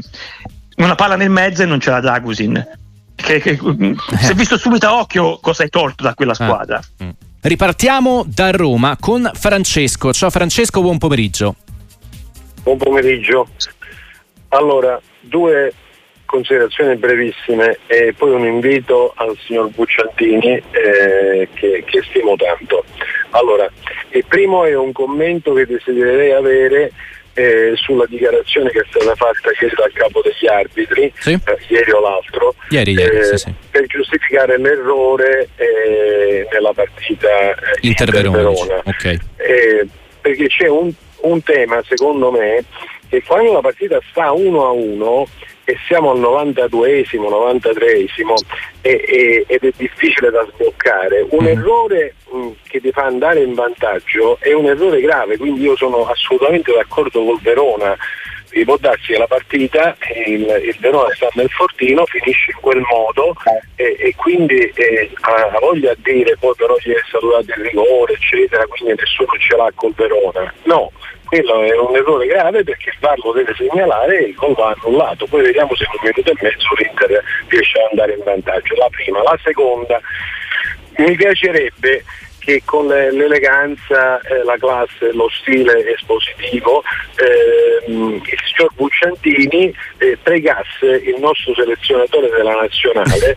una 0.77 0.95
palla 0.95 1.17
nel 1.17 1.31
mezzo 1.31 1.63
e 1.63 1.67
non 1.67 1.79
c'era 1.79 2.01
Dragusin. 2.01 2.69
Che, 3.15 3.41
che, 3.41 3.59
si 3.59 4.31
è 4.31 4.35
visto 4.35 4.59
subito 4.59 4.87
a 4.87 4.99
occhio 4.99 5.39
cosa 5.39 5.63
hai 5.63 5.71
tolto 5.71 6.03
da 6.03 6.13
quella 6.13 6.33
ah. 6.33 6.35
squadra. 6.35 6.83
Mm. 7.03 7.11
Ripartiamo 7.43 8.23
da 8.27 8.51
Roma 8.51 8.99
con 9.01 9.31
Francesco. 9.33 10.13
Ciao 10.13 10.29
Francesco, 10.29 10.83
buon 10.83 10.99
pomeriggio. 10.99 11.55
Buon 12.63 12.77
pomeriggio. 12.77 13.49
Allora, 14.49 15.01
due 15.21 15.73
considerazioni 16.27 16.97
brevissime 16.97 17.79
e 17.87 18.13
poi 18.13 18.33
un 18.33 18.45
invito 18.45 19.15
al 19.17 19.35
signor 19.47 19.71
Bucciantini 19.71 20.63
eh, 20.71 21.49
che, 21.55 21.83
che 21.87 22.03
stimo 22.11 22.37
tanto. 22.37 22.85
Allora, 23.31 23.67
il 24.11 24.25
primo 24.29 24.67
è 24.67 24.77
un 24.77 24.93
commento 24.93 25.55
che 25.55 25.65
desidererei 25.65 26.33
avere 26.33 26.93
eh, 27.35 27.73
sulla 27.77 28.07
dichiarazione 28.07 28.71
che 28.71 28.81
è 28.81 28.85
stata 28.91 29.15
fatta 29.15 29.51
ieri 29.61 29.75
dal 29.77 29.93
capo 29.93 30.23
degli 30.23 30.49
arbitri, 30.49 31.13
sì. 31.19 31.33
eh, 31.33 31.59
ieri 31.69 31.91
o 31.93 32.01
l'altro, 32.01 32.55
ieri, 32.71 32.93
ieri, 32.93 33.17
eh, 33.17 33.25
sì, 33.25 33.37
sì. 33.37 33.55
per 33.71 33.87
giustificare 33.87 34.59
l'errore 34.59 35.49
eh, 35.57 36.47
nella 36.53 36.73
partita 36.73 37.29
eh, 37.51 37.79
Inter-Verona. 37.81 38.43
Inter 38.45 38.83
okay. 38.85 39.19
Eh, 39.37 39.87
perché 40.21 40.49
c'è 40.49 40.69
un, 40.69 40.93
un 41.23 41.43
tema, 41.43 41.83
secondo 41.87 42.31
me, 42.31 42.65
che 43.09 43.23
quando 43.25 43.53
la 43.53 43.61
partita 43.61 44.01
sta 44.11 44.33
1 44.33 44.65
a 44.65 44.71
1 44.71 45.27
e 45.65 45.77
siamo 45.87 46.11
al 46.11 46.21
92esimo, 46.21 47.29
93esimo 47.29 48.35
e, 48.81 49.05
e, 49.07 49.45
ed 49.47 49.65
è 49.65 49.73
difficile 49.77 50.31
da 50.31 50.47
sbloccare, 50.53 51.27
un 51.31 51.45
mm. 51.45 51.47
errore 51.47 52.15
che 52.69 52.81
ti 52.81 52.91
fa 52.91 53.05
andare 53.05 53.43
in 53.43 53.55
vantaggio 53.55 54.39
è 54.41 54.53
un 54.53 54.67
errore 54.67 55.01
grave, 55.01 55.37
quindi 55.37 55.63
io 55.63 55.77
sono 55.77 56.07
assolutamente 56.07 56.73
d'accordo 56.73 57.25
col 57.25 57.41
Verona. 57.41 57.97
E 58.53 58.65
può 58.65 58.77
darsi 58.79 59.13
che 59.13 59.19
la 59.19 59.29
partita, 59.29 59.97
il, 60.27 60.43
il 60.43 60.77
Verona 60.81 61.15
sta 61.15 61.29
nel 61.35 61.49
fortino, 61.51 62.05
finisce 62.07 62.51
in 62.51 62.61
quel 62.61 62.83
modo 62.91 63.37
e, 63.77 63.97
e 63.97 64.13
quindi 64.17 64.59
eh, 64.59 65.09
ha 65.21 65.59
voglia 65.61 65.95
di 65.95 66.15
dire 66.15 66.37
poi 66.37 66.53
però 66.57 66.75
gli 66.83 66.91
è 66.91 67.01
stato 67.07 67.31
dato 67.31 67.45
il 67.61 67.67
rigore 67.67 68.15
eccetera, 68.15 68.67
quindi 68.67 68.95
nessuno 68.99 69.29
ce 69.39 69.57
l'ha 69.57 69.71
col 69.77 69.95
Verona. 69.95 70.53
No, 70.65 70.91
quello 71.31 71.63
è 71.63 71.79
un 71.79 71.95
errore 71.95 72.27
grave 72.27 72.65
perché 72.65 72.91
il 72.91 72.97
VAR 72.99 73.17
deve 73.33 73.55
segnalare 73.57 74.19
e 74.19 74.29
il 74.31 74.35
gol 74.35 74.55
va 74.55 74.75
annullato. 74.77 75.27
Poi 75.27 75.43
vediamo 75.43 75.73
se 75.77 75.85
in 75.85 75.91
un 75.93 76.11
minuto 76.11 76.31
e 76.31 76.35
mezzo 76.43 76.75
l'Inter 76.77 77.23
riesce 77.47 77.79
ad 77.79 77.87
andare 77.91 78.15
in 78.15 78.25
vantaggio. 78.25 78.75
La 78.75 78.89
prima. 78.91 79.23
La 79.23 79.39
seconda, 79.41 80.01
mi 80.97 81.17
piacerebbe 81.17 82.05
che 82.41 82.63
con 82.65 82.87
l'eleganza, 82.87 84.19
eh, 84.21 84.43
la 84.45 84.57
classe, 84.59 85.13
lo 85.13 85.29
stile 85.29 85.93
espositivo 85.93 86.83
eh, 87.17 87.85
il 87.87 88.23
signor 88.45 88.73
Bucciantini 88.75 89.75
eh, 89.99 90.19
pregasse 90.23 90.87
il 90.87 91.17
nostro 91.21 91.55
selezionatore 91.55 92.31
della 92.31 92.55
nazionale 92.55 93.37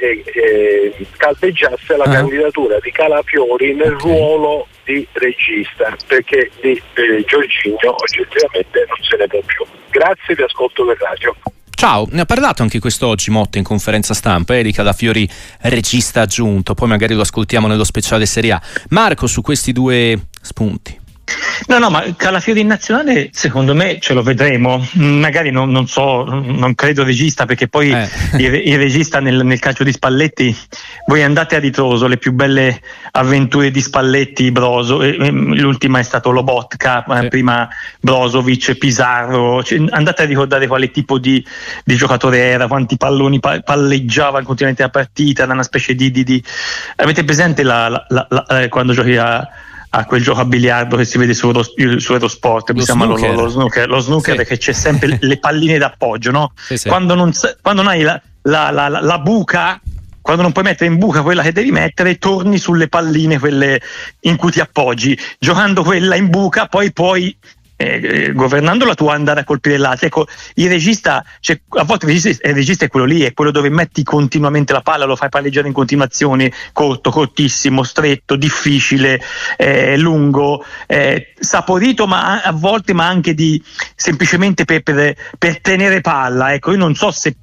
e 0.00 0.22
eh, 0.26 1.06
calpeggiasse 1.16 1.96
la 1.96 2.04
uh-huh. 2.04 2.12
candidatura 2.12 2.78
di 2.80 2.90
Calafiori 2.90 3.74
nel 3.74 3.94
okay. 3.94 4.10
ruolo 4.10 4.66
di 4.84 5.06
regista 5.12 5.96
perché 6.06 6.50
di 6.60 6.80
eh, 6.94 7.24
Giorginio 7.26 7.94
oggettivamente 7.94 8.86
non 8.88 8.98
se 9.02 9.16
ne 9.16 9.26
può 9.26 9.40
più. 9.46 9.64
Grazie, 9.90 10.34
vi 10.34 10.42
ascolto 10.42 10.84
per 10.84 10.98
radio. 10.98 11.55
Ciao, 11.76 12.08
ne 12.10 12.22
ha 12.22 12.24
parlato 12.24 12.62
anche 12.62 12.78
quest'oggi 12.78 13.30
Motta 13.30 13.58
in 13.58 13.64
conferenza 13.64 14.14
stampa, 14.14 14.56
Erika 14.56 14.82
da 14.82 14.94
Fiori 14.94 15.28
regista 15.60 16.22
aggiunto, 16.22 16.72
poi 16.72 16.88
magari 16.88 17.12
lo 17.12 17.20
ascoltiamo 17.20 17.66
nello 17.66 17.84
speciale 17.84 18.24
Serie 18.24 18.52
A. 18.52 18.62
Marco 18.88 19.26
su 19.26 19.42
questi 19.42 19.72
due 19.72 20.28
spunti. 20.40 20.98
No, 21.66 21.78
no, 21.78 21.90
ma 21.90 22.04
Calafiori 22.16 22.60
in 22.60 22.68
nazionale 22.68 23.30
secondo 23.32 23.74
me 23.74 23.98
ce 23.98 24.14
lo 24.14 24.22
vedremo. 24.22 24.86
Magari 24.94 25.50
non, 25.50 25.70
non 25.70 25.88
so, 25.88 26.24
non 26.24 26.74
credo 26.74 27.02
regista 27.02 27.46
perché 27.46 27.66
poi 27.66 27.90
eh. 27.90 28.08
il, 28.38 28.54
il, 28.54 28.78
regista 28.78 29.18
nel, 29.18 29.44
nel, 29.44 29.58
calcio 29.58 29.82
di 29.82 29.90
Spalletti, 29.90 30.56
voi 31.06 31.22
andate 31.22 31.56
a 31.56 31.58
ritroso, 31.58 32.06
le 32.06 32.18
più 32.18 32.32
belle 32.32 32.80
avventure 33.12 33.70
di 33.70 33.80
Spalletti, 33.80 34.52
Broso, 34.52 35.02
l'ultima 35.02 35.98
è 35.98 36.02
stato 36.02 36.30
Lobotka, 36.30 37.04
eh, 37.04 37.28
prima 37.28 37.68
Brozovic, 38.00 38.76
Pizarro, 38.76 39.62
cioè, 39.64 39.82
andate 39.90 40.22
a 40.22 40.26
ricordare 40.26 40.68
quale 40.68 40.92
tipo 40.92 41.18
di, 41.18 41.44
di 41.84 41.96
giocatore 41.96 42.38
era, 42.38 42.68
quanti 42.68 42.96
palloni 42.96 43.40
palleggiava 43.40 44.42
continuamente 44.42 44.82
la 44.82 44.90
partita, 44.90 45.42
era 45.42 45.52
una 45.52 45.64
specie 45.64 45.94
di... 45.94 46.10
di, 46.10 46.22
di... 46.22 46.42
Avete 46.96 47.24
presente 47.24 47.64
la, 47.64 47.88
la, 47.88 48.26
la, 48.28 48.46
eh, 48.60 48.68
quando 48.68 48.92
giochi 48.92 49.16
a 49.16 49.48
a 49.90 50.04
quel 50.04 50.22
gioco 50.22 50.40
a 50.40 50.44
biliardo 50.44 50.96
che 50.96 51.04
si 51.04 51.18
vede 51.18 51.34
su, 51.34 51.50
su 51.52 52.12
Eurosport, 52.12 52.70
lo 52.70 52.80
snooker. 52.82 53.34
Lo, 53.34 53.42
lo, 53.42 53.48
snooker, 53.48 53.88
lo 53.88 53.98
snooker 54.00 54.38
sì. 54.38 54.44
che 54.44 54.58
c'è 54.58 54.72
sempre 54.72 55.18
le 55.20 55.38
palline 55.38 55.78
d'appoggio, 55.78 56.30
no? 56.30 56.52
Sì, 56.56 56.76
sì. 56.76 56.88
Quando, 56.88 57.14
non, 57.14 57.32
quando, 57.62 57.82
non, 57.82 57.90
hai 57.90 58.02
la, 58.02 58.20
la, 58.42 58.70
la, 58.70 58.88
la, 58.88 59.18
buca, 59.18 59.80
quando 60.20 60.42
non 60.42 60.52
puoi 60.52 60.64
mettere 60.64 60.90
in 60.90 60.98
buca 60.98 61.22
quella 61.22 61.42
che 61.42 61.52
devi 61.52 61.70
mettere, 61.70 62.18
torni 62.18 62.58
sulle 62.58 62.88
palline 62.88 63.38
quelle 63.38 63.80
in 64.20 64.36
cui 64.36 64.50
ti 64.50 64.60
appoggi. 64.60 65.18
Giocando 65.38 65.82
quella 65.82 66.16
in 66.16 66.28
buca, 66.28 66.66
poi 66.66 66.92
puoi 66.92 67.36
eh, 67.76 68.32
governando 68.32 68.84
la 68.84 68.94
tua 68.94 69.14
andare 69.14 69.40
a 69.40 69.44
colpire 69.44 69.76
l'altro. 69.76 70.06
Ecco, 70.06 70.26
il 70.54 70.68
regista, 70.68 71.24
cioè, 71.40 71.60
a 71.68 71.84
volte 71.84 72.06
il 72.06 72.12
regista, 72.12 72.48
il 72.48 72.54
regista, 72.54 72.84
è 72.84 72.88
quello 72.88 73.06
lì, 73.06 73.22
è 73.22 73.32
quello 73.32 73.50
dove 73.50 73.68
metti 73.68 74.02
continuamente 74.02 74.72
la 74.72 74.80
palla, 74.80 75.04
lo 75.04 75.16
fai 75.16 75.28
palleggiare 75.28 75.68
in 75.68 75.72
continuazione, 75.72 76.52
corto, 76.72 77.10
cortissimo, 77.10 77.82
stretto, 77.82 78.36
difficile, 78.36 79.20
eh, 79.56 79.96
lungo, 79.96 80.64
eh, 80.86 81.32
saporito 81.38 82.06
ma 82.06 82.42
a, 82.42 82.48
a 82.48 82.52
volte, 82.52 82.92
ma 82.92 83.06
anche 83.06 83.34
di 83.34 83.62
semplicemente 83.94 84.64
per, 84.64 84.82
per, 84.82 85.14
per 85.38 85.60
tenere 85.60 86.00
palla. 86.00 86.52
Ecco, 86.54 86.72
io 86.72 86.78
non 86.78 86.94
so 86.94 87.10
se 87.10 87.36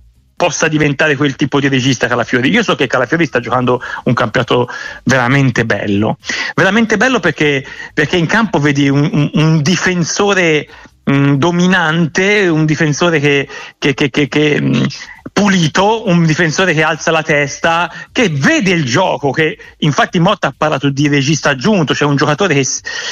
possa 0.44 0.68
diventare 0.68 1.16
quel 1.16 1.38
tipo 1.38 1.62
di 1.62 1.70
regista 1.70 2.06
Calafiori. 2.06 2.50
Io 2.50 2.64
so 2.64 2.76
che 2.76 2.86
Calafiori 2.86 3.26
sta 3.26 3.40
giocando 3.40 3.82
un 4.04 4.14
campionato 4.14 4.68
veramente 5.06 5.64
bello, 5.64 6.18
veramente 6.54 6.98
bello 6.98 7.22
perché, 7.22 7.66
perché 7.94 8.18
in 8.18 8.26
campo 8.26 8.60
vedi 8.60 8.90
un, 8.90 9.10
un, 9.10 9.30
un 9.36 9.62
difensore 9.62 10.68
mh, 11.06 11.14
mm, 11.16 11.34
dominante, 11.36 12.50
un 12.50 12.66
difensore 12.66 13.22
che, 13.22 13.48
che, 13.78 13.94
che, 13.94 14.10
che 14.10 14.62
mh, 14.62 14.66
mm, 14.68 14.84
pulito, 15.32 16.10
un 16.10 16.26
difensore 16.26 16.74
che 16.74 16.84
alza 16.84 17.12
la 17.12 17.24
testa, 17.24 17.90
che 18.12 18.28
vede 18.28 18.72
il 18.72 18.84
gioco, 18.84 19.32
che 19.32 19.58
infatti 19.78 20.20
Motta 20.20 20.48
ha 20.48 20.54
parlato 20.56 20.90
di 20.90 21.08
regista 21.08 21.52
aggiunto, 21.52 21.96
cioè 21.96 22.10
un 22.10 22.18
giocatore 22.18 22.54
che, 22.54 22.68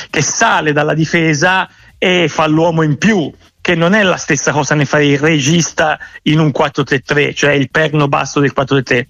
che 0.10 0.22
sale 0.22 0.74
dalla 0.74 0.94
difesa 0.94 1.70
e 1.98 2.28
fa 2.28 2.46
l'uomo 2.46 2.82
in 2.82 2.98
più 2.98 3.32
che 3.62 3.76
non 3.76 3.94
è 3.94 4.02
la 4.04 4.18
stessa 4.18 4.52
cosa 4.52 4.76
ne 4.76 4.86
fare 4.86 5.06
il 5.06 5.20
regista 5.20 6.00
in 6.24 6.40
un 6.40 6.48
4-3-3, 6.50 7.34
cioè 7.36 7.52
il 7.52 7.70
perno 7.70 8.08
basso 8.08 8.40
del 8.40 8.54
4-3-3. 8.56 9.06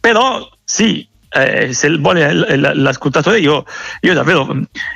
Però 0.00 0.48
sì, 0.64 1.06
eh, 1.32 1.72
se 1.72 1.96
vuole 1.96 2.56
l'ascoltatore, 2.74 3.38
io, 3.38 3.64
io 4.00 4.14
davvero 4.14 4.52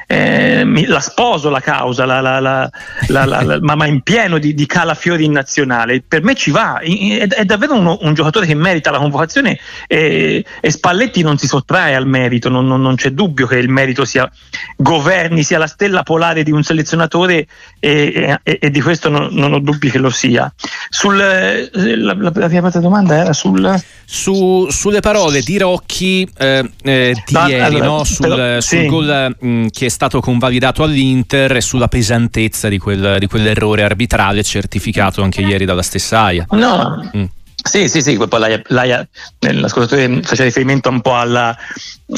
eh, 0.09 0.65
mi, 0.65 0.85
la 0.87 0.99
sposo 0.99 1.49
la 1.49 1.61
causa, 1.61 2.05
la, 2.05 2.21
la, 2.21 2.41
la, 2.41 3.59
ma, 3.61 3.75
ma, 3.77 3.87
in 3.87 4.01
pieno 4.01 4.39
di, 4.39 4.53
di 4.53 4.67
calafiori 4.67 5.25
in 5.25 5.33
nazionale. 5.33 6.03
Per 6.07 6.25
me 6.25 6.35
ci 6.35 6.51
va, 6.51 6.81
è, 6.81 7.29
è 7.29 7.45
davvero 7.45 7.75
uno, 7.75 7.99
un 8.01 8.15
giocatore 8.15 8.47
che 8.47 8.55
merita 8.55 8.91
la 8.91 8.99
convocazione 8.99 9.59
e, 9.87 10.45
e 10.61 10.71
Spalletti 10.71 11.23
non 11.23 11.39
si 11.39 11.47
sottrae 11.47 11.95
al 11.95 12.09
merito, 12.09 12.49
non, 12.49 12.67
non, 12.67 12.83
non, 12.83 12.97
c'è 12.97 13.11
dubbio 13.11 13.47
che 13.47 13.59
il 13.59 13.69
merito 13.69 14.05
sia 14.05 14.29
governi, 14.77 15.45
sia 15.45 15.59
la 15.59 15.69
stella 15.69 16.03
polare 16.03 16.43
di 16.43 16.51
un 16.51 16.65
selezionatore 16.65 17.47
e, 17.79 18.39
e, 18.43 18.59
e 18.61 18.71
di 18.71 18.81
questo 18.81 19.09
non, 19.09 19.29
non, 19.31 19.53
ho 19.53 19.61
dubbi 19.61 19.89
che 19.89 19.99
lo 19.99 20.11
sia. 20.11 20.53
Sul, 20.89 21.17
la, 21.17 22.15
la, 22.15 22.33
la 22.33 22.49
prima 22.49 22.71
domanda 22.71 23.17
era 23.17 23.33
sul... 23.33 23.83
Su, 24.07 24.69
sulle 24.69 25.01
parole 25.01 25.41
di 25.41 25.57
Rocchi 25.59 26.24
eh, 26.39 26.71
eh, 26.83 27.23
di 27.25 27.33
no, 27.33 27.47
ieri 27.47 27.61
allora, 27.61 27.85
no? 27.85 28.05
sul, 28.05 28.29
però, 28.29 28.61
sul 28.61 28.79
sì. 28.79 28.87
gol 28.87 29.37
mh, 29.39 29.47
mm, 29.47 29.67
che 29.71 29.87
è 29.87 29.89
stato 29.89 30.21
convalidato 30.21 30.83
all'Inter 30.83 31.57
e 31.57 31.61
sulla 31.61 31.89
pesantezza 31.89 32.69
di, 32.69 32.79
quel, 32.79 33.17
di 33.19 33.27
quell'errore 33.27 33.83
arbitrale 33.83 34.43
certificato 34.43 35.23
anche 35.23 35.41
ieri 35.41 35.65
dalla 35.65 35.83
stessa 35.83 36.21
AIA. 36.23 36.47
No. 36.51 37.11
Mm. 37.17 37.25
Sì, 37.67 37.89
sì, 37.89 38.03
sì, 38.03 38.19
poi 38.19 38.41
l'AIA, 38.41 38.63
l'AIA, 38.67 39.09
l'ascoltatore 39.39 40.21
faceva 40.23 40.45
riferimento 40.45 40.91
un 40.91 41.01
po' 41.01 41.17
alla, 41.17 41.57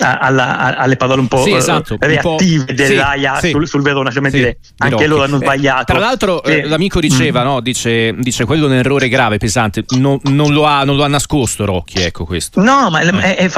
alla, 0.00 0.76
alle 0.76 0.96
parole 0.96 1.20
un 1.20 1.28
po' 1.28 1.40
sì, 1.40 1.52
esatto, 1.52 1.96
reattive 2.00 2.58
un 2.58 2.64
po', 2.66 2.72
dell'AIA 2.72 3.38
sì, 3.38 3.50
sul, 3.50 3.68
sul, 3.68 3.82
Verona, 3.82 4.10
cioè 4.10 4.28
sì, 4.28 4.38
dire, 4.38 4.58
anche 4.78 5.06
loro 5.06 5.22
hanno 5.22 5.36
sbagliato. 5.36 5.82
Eh, 5.82 5.84
tra 5.84 5.98
l'altro 5.98 6.42
eh, 6.42 6.66
l'amico 6.66 6.98
diceva, 6.98 7.42
mm. 7.42 7.44
no, 7.44 7.60
dice, 7.60 8.12
dice, 8.18 8.44
quello 8.44 8.66
è 8.66 8.70
un 8.70 8.74
errore 8.74 9.08
grave, 9.08 9.38
pesante, 9.38 9.84
no, 9.90 10.20
non, 10.24 10.52
lo 10.52 10.64
ha, 10.64 10.82
non, 10.82 10.96
lo 10.96 11.04
ha, 11.04 11.08
nascosto 11.08 11.64
Rocchi, 11.64 12.00
ecco 12.00 12.24
questo. 12.24 12.60
No, 12.60 12.90
ma 12.90 13.04
mm. 13.04 13.18
è, 13.18 13.36
è, 13.36 13.50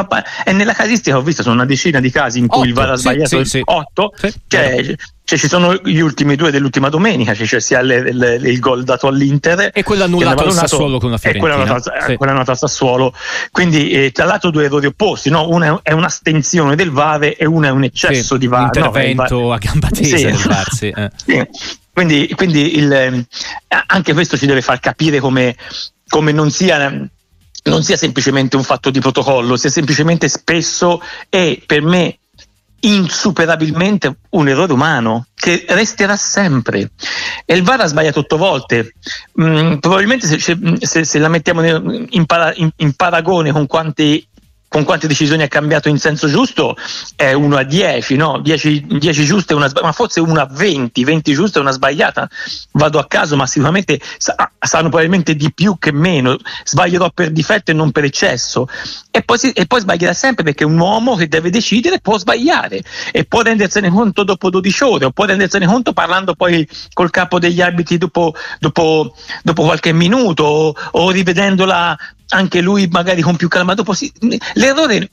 è, 0.45 0.52
nella 0.52 0.75
casistica, 0.75 1.16
ho 1.16 1.23
visto, 1.23 1.42
sono 1.42 1.54
una 1.54 1.64
decina 1.64 2.00
di 2.00 2.11
casi 2.11 2.38
in 2.38 2.49
cui 2.49 2.59
Otto, 2.59 2.68
il 2.68 2.75
VAR 2.75 2.90
ha 2.90 2.97
sbagliato, 2.97 3.42
otto, 3.64 4.12
cioè, 4.47 4.95
cioè, 5.28 5.38
ci 5.38 5.47
sono 5.47 5.75
gli 5.75 5.99
ultimi 5.99 6.37
due 6.37 6.50
dell'ultima 6.50 6.88
domenica, 6.88 7.35
cioè 7.35 7.61
sia 7.61 7.82
le, 7.82 8.14
le, 8.14 8.37
il 8.37 8.58
gol 8.61 8.82
dato 8.82 9.08
all'Inter 9.08 9.73
e 9.75 9.82
quello 9.82 10.04
annullato 10.04 10.44
al 10.44 10.52
Sassuolo 10.54 10.99
con 10.99 11.11
la 11.11 11.18
Fiorentina. 11.18 11.52
E 11.52 11.54
annullato, 11.54 11.92
sì. 12.06 12.50
al 12.50 12.56
Sassuolo. 12.56 13.12
Quindi 13.50 13.90
eh, 13.90 14.11
tra 14.11 14.25
l'altro 14.25 14.49
due 14.49 14.64
errori 14.64 14.87
opposti, 14.87 15.28
no? 15.28 15.47
una 15.50 15.80
è 15.82 15.92
un'astensione 15.92 16.76
del 16.76 16.90
VAR 16.90 17.35
e 17.37 17.44
una 17.44 17.68
è 17.68 17.70
un 17.70 17.85
eccesso 17.85 18.35
sì, 18.35 18.38
di 18.38 18.47
VAR. 18.47 18.75
Intervento 18.75 19.38
no? 19.38 19.52
a 19.52 19.58
gamba 19.58 19.88
tesa 19.90 20.16
sì. 20.16 20.25
del 20.25 20.37
VAR, 20.37 20.73
sì. 20.73 20.88
Eh. 20.97 21.11
sì. 21.14 21.47
Quindi, 21.92 22.32
quindi 22.35 22.78
il, 22.78 22.90
eh, 22.90 23.26
anche 23.87 24.14
questo 24.14 24.38
ci 24.38 24.47
deve 24.47 24.62
far 24.62 24.80
capire 24.80 25.20
come, 25.20 25.54
come 26.08 26.32
non 26.32 26.50
sia 26.50 27.06
non 27.64 27.82
sia 27.82 27.99
semplicemente 27.99 28.56
un 28.56 28.62
fatto 28.62 28.88
di 28.88 28.99
protocollo, 28.99 29.58
sia 29.58 29.68
semplicemente 29.68 30.26
spesso 30.30 31.02
e 31.28 31.62
per 31.66 31.82
me 31.82 32.18
insuperabilmente 32.80 34.18
un 34.30 34.49
errore 34.49 34.73
umano 34.73 35.26
che 35.35 35.64
resterà 35.68 36.16
sempre. 36.16 36.90
E 37.44 37.54
il 37.54 37.62
VAR 37.62 37.80
ha 37.80 37.87
sbagliato 37.87 38.20
otto 38.20 38.37
volte. 38.37 38.94
Mm, 39.40 39.76
probabilmente 39.76 40.26
se, 40.26 40.58
se, 40.80 41.04
se, 41.04 41.18
la 41.18 41.28
mettiamo 41.28 41.64
in, 41.64 42.06
in, 42.11 42.70
in 42.76 42.92
paragone 42.94 43.52
con 43.52 43.66
quanti 43.66 44.27
con 44.69 44.85
quante 44.85 45.07
decisioni 45.07 45.43
ha 45.43 45.49
cambiato 45.49 45.89
in 45.89 45.99
senso 45.99 46.29
giusto 46.29 46.77
è 47.17 47.33
1 47.33 47.57
a 47.57 47.63
10, 47.63 48.17
no? 48.17 48.39
10, 48.39 48.87
10 48.99 49.25
giuste, 49.25 49.55
una, 49.55 49.71
ma 49.83 49.93
forse 49.93 50.21
1 50.21 50.41
a 50.41 50.47
20, 50.51 51.05
20 51.05 51.33
giuste 51.33 51.59
e 51.59 51.63
una 51.63 51.71
sbagliata. 51.71 52.29
Vado 52.73 52.99
a 52.99 53.07
caso, 53.07 53.35
ma 53.35 53.47
sicuramente 53.47 53.99
sa, 54.19 54.35
sanno 54.61 54.89
probabilmente 54.89 55.35
di 55.35 55.53
più 55.53 55.79
che 55.79 55.91
meno. 55.93 56.37
Sbaglierò 56.65 57.11
per 57.11 57.31
difetto 57.31 57.71
e 57.71 57.75
non 57.75 57.93
per 57.93 58.05
eccesso. 58.05 58.69
E 59.11 59.23
poi, 59.23 59.39
e 59.55 59.67
poi 59.67 59.81
sbaglierà 59.81 60.13
sempre 60.13 60.45
perché 60.45 60.65
un 60.65 60.79
uomo 60.79 61.17
che 61.17 61.29
deve 61.29 61.51
decidere 61.51 62.01
può 62.01 62.19
sbagliare 62.19 62.83
e 63.11 63.25
può 63.25 63.41
rendersene 63.41 63.89
conto 63.89 64.23
dopo 64.23 64.51
12 64.51 64.85
ore 64.85 65.05
o 65.07 65.11
può 65.11 65.25
rendersene 65.25 65.67
conto 65.67 65.93
parlando 65.93 66.35
poi 66.35 66.69
col 66.93 67.11
capo 67.11 67.39
degli 67.39 67.61
arbitri 67.61 67.97
dopo, 67.97 68.35
dopo, 68.61 69.15
dopo 69.43 69.63
qualche 69.65 69.93
minuto 69.93 70.45
o, 70.45 70.75
o 70.93 71.11
rivedendola 71.11 71.97
anche 72.28 72.61
lui 72.61 72.87
magari 72.88 73.23
con 73.23 73.37
più 73.37 73.49
calma. 73.49 73.75
Dopo 73.75 73.92
si, 73.92 74.12
l'errore, 74.54 75.11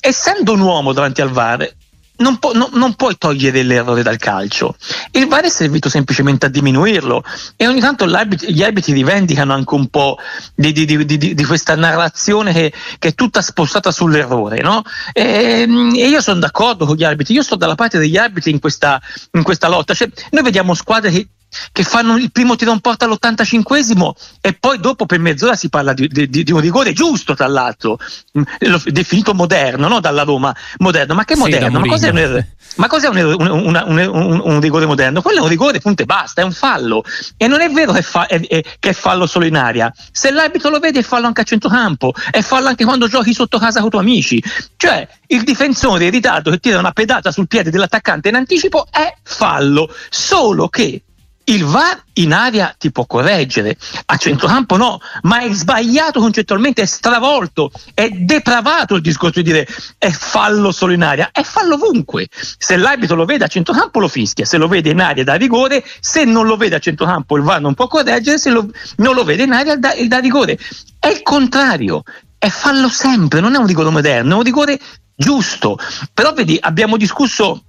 essendo 0.00 0.52
un 0.52 0.60
uomo 0.60 0.92
davanti 0.92 1.20
al 1.20 1.30
VAR, 1.30 1.68
non, 2.16 2.38
pu- 2.38 2.52
no, 2.52 2.68
non, 2.74 2.94
puoi 2.94 3.16
togliere 3.18 3.62
l'errore 3.62 4.02
dal 4.02 4.18
calcio. 4.18 4.76
Il 5.10 5.26
VAR 5.26 5.44
è 5.44 5.48
servito 5.48 5.88
semplicemente 5.88 6.46
a 6.46 6.48
diminuirlo 6.48 7.24
e 7.56 7.66
ogni 7.66 7.80
tanto 7.80 8.06
gli 8.06 8.62
arbitri 8.62 8.92
rivendicano 8.92 9.52
anche 9.52 9.74
un 9.74 9.88
po' 9.88 10.18
di, 10.54 10.72
di, 10.72 11.04
di, 11.04 11.34
di 11.34 11.44
questa 11.44 11.74
narrazione 11.74 12.52
che, 12.52 12.72
che, 12.98 13.08
è 13.08 13.14
tutta 13.14 13.42
spostata 13.42 13.90
sull'errore. 13.90 14.60
No? 14.62 14.82
E, 15.12 15.66
e, 15.96 16.06
io 16.06 16.20
sono 16.20 16.38
d'accordo 16.38 16.86
con 16.86 16.94
gli 16.94 17.04
arbitri, 17.04 17.34
io 17.34 17.42
sto 17.42 17.56
dalla 17.56 17.74
parte 17.74 17.98
degli 17.98 18.16
arbitri 18.16 18.52
in 18.52 18.60
questa, 18.60 19.00
in 19.32 19.42
questa 19.42 19.68
lotta. 19.68 19.92
Cioè, 19.92 20.08
noi 20.30 20.42
vediamo 20.44 20.74
squadre 20.74 21.10
che 21.10 21.28
che 21.72 21.82
fanno 21.82 22.16
il 22.16 22.30
primo 22.30 22.56
tiro 22.56 22.72
in 22.72 22.80
porta 22.80 23.04
all'85esimo 23.04 24.10
e 24.40 24.54
poi 24.54 24.78
dopo 24.78 25.06
per 25.06 25.18
mezz'ora 25.18 25.54
si 25.54 25.68
parla 25.68 25.92
di, 25.92 26.08
di, 26.08 26.28
di 26.28 26.52
un 26.52 26.60
rigore 26.60 26.92
giusto 26.92 27.34
tra 27.34 27.46
l'altro. 27.46 27.98
Mm, 28.38 28.42
definito 28.86 29.34
moderno 29.34 29.88
no? 29.88 30.00
dalla 30.00 30.22
Roma. 30.22 30.54
Moderno. 30.78 31.14
Ma 31.14 31.24
che 31.24 31.36
moderno? 31.36 31.80
Ma 31.80 31.86
cos'è, 31.86 32.10
un, 32.10 32.46
ma 32.76 32.86
cos'è 32.86 33.08
un, 33.08 33.16
un, 33.16 34.40
un, 34.44 34.60
rigore 34.60 34.86
moderno? 34.86 35.22
Quello 35.22 35.38
è 35.38 35.42
un 35.42 35.48
rigore 35.48 35.80
punto 35.80 36.02
e 36.02 36.06
basta 36.06 36.42
è 36.42 36.44
un 36.44 36.52
fallo. 36.52 37.04
E 37.36 37.46
non 37.46 37.60
è 37.60 37.70
vero 37.70 37.92
che, 37.92 38.02
fa, 38.02 38.26
è, 38.26 38.40
è, 38.40 38.62
che 38.78 38.90
è 38.90 38.92
fallo 38.92 39.26
solo 39.26 39.46
in 39.46 39.56
aria. 39.56 39.92
Se 40.12 40.30
l'arbitro 40.30 40.70
lo 40.70 40.78
vede 40.78 41.00
è 41.00 41.02
fallo 41.02 41.26
anche 41.26 41.42
a 41.42 41.44
centrocampo 41.44 42.12
è 42.30 42.40
fallo 42.42 42.68
anche 42.68 42.84
quando 42.84 43.08
giochi 43.08 43.32
sotto 43.32 43.58
casa 43.58 43.78
con 43.78 43.88
i 43.88 43.90
tuoi 43.90 44.02
amici. 44.02 44.42
Cioè 44.76 45.06
il 45.28 45.42
difensore 45.42 46.04
in 46.04 46.10
ritardo 46.10 46.50
che 46.50 46.58
tira 46.58 46.78
una 46.78 46.92
pedata 46.92 47.30
sul 47.30 47.46
piede 47.46 47.70
dell'attaccante 47.70 48.28
in 48.28 48.34
anticipo 48.34 48.86
è 48.90 49.14
fallo. 49.22 49.92
Solo 50.10 50.68
che 50.68 51.02
il 51.44 51.64
VAR 51.64 52.02
in 52.14 52.32
aria 52.32 52.74
ti 52.78 52.90
può 52.90 53.06
correggere, 53.06 53.76
a 54.06 54.16
centrocampo 54.16 54.76
no, 54.76 55.00
ma 55.22 55.40
è 55.40 55.52
sbagliato 55.52 56.20
concettualmente, 56.20 56.82
è 56.82 56.86
stravolto, 56.86 57.70
è 57.92 58.08
depravato 58.08 58.94
il 58.94 59.02
discorso 59.02 59.42
di 59.42 59.50
dire 59.50 59.66
è 59.98 60.10
fallo 60.10 60.72
solo 60.72 60.92
in 60.92 61.02
aria, 61.02 61.30
è 61.32 61.42
fallo 61.42 61.74
ovunque. 61.74 62.28
Se 62.30 62.76
l'arbitro 62.76 63.16
lo 63.16 63.24
vede 63.24 63.44
a 63.44 63.48
centrocampo 63.48 64.00
lo 64.00 64.08
fischia, 64.08 64.44
se 64.44 64.56
lo 64.56 64.68
vede 64.68 64.90
in 64.90 65.00
aria 65.00 65.24
da 65.24 65.34
rigore, 65.34 65.84
se 66.00 66.24
non 66.24 66.46
lo 66.46 66.56
vede 66.56 66.76
a 66.76 66.78
centrocampo 66.78 67.36
il 67.36 67.42
VAR 67.42 67.60
non 67.60 67.74
può 67.74 67.88
correggere, 67.88 68.38
se 68.38 68.50
lo, 68.50 68.68
non 68.96 69.14
lo 69.14 69.24
vede 69.24 69.42
in 69.42 69.52
aria 69.52 69.76
da, 69.76 69.92
da 70.06 70.18
rigore. 70.18 70.58
È 70.98 71.08
il 71.08 71.22
contrario, 71.22 72.02
è 72.38 72.48
fallo 72.48 72.88
sempre, 72.88 73.40
non 73.40 73.54
è 73.54 73.58
un 73.58 73.66
rigore 73.66 73.90
moderno, 73.90 74.34
è 74.34 74.36
un 74.38 74.42
rigore 74.42 74.78
giusto. 75.14 75.78
Però 76.12 76.32
vedi, 76.32 76.56
abbiamo 76.60 76.96
discusso 76.96 77.64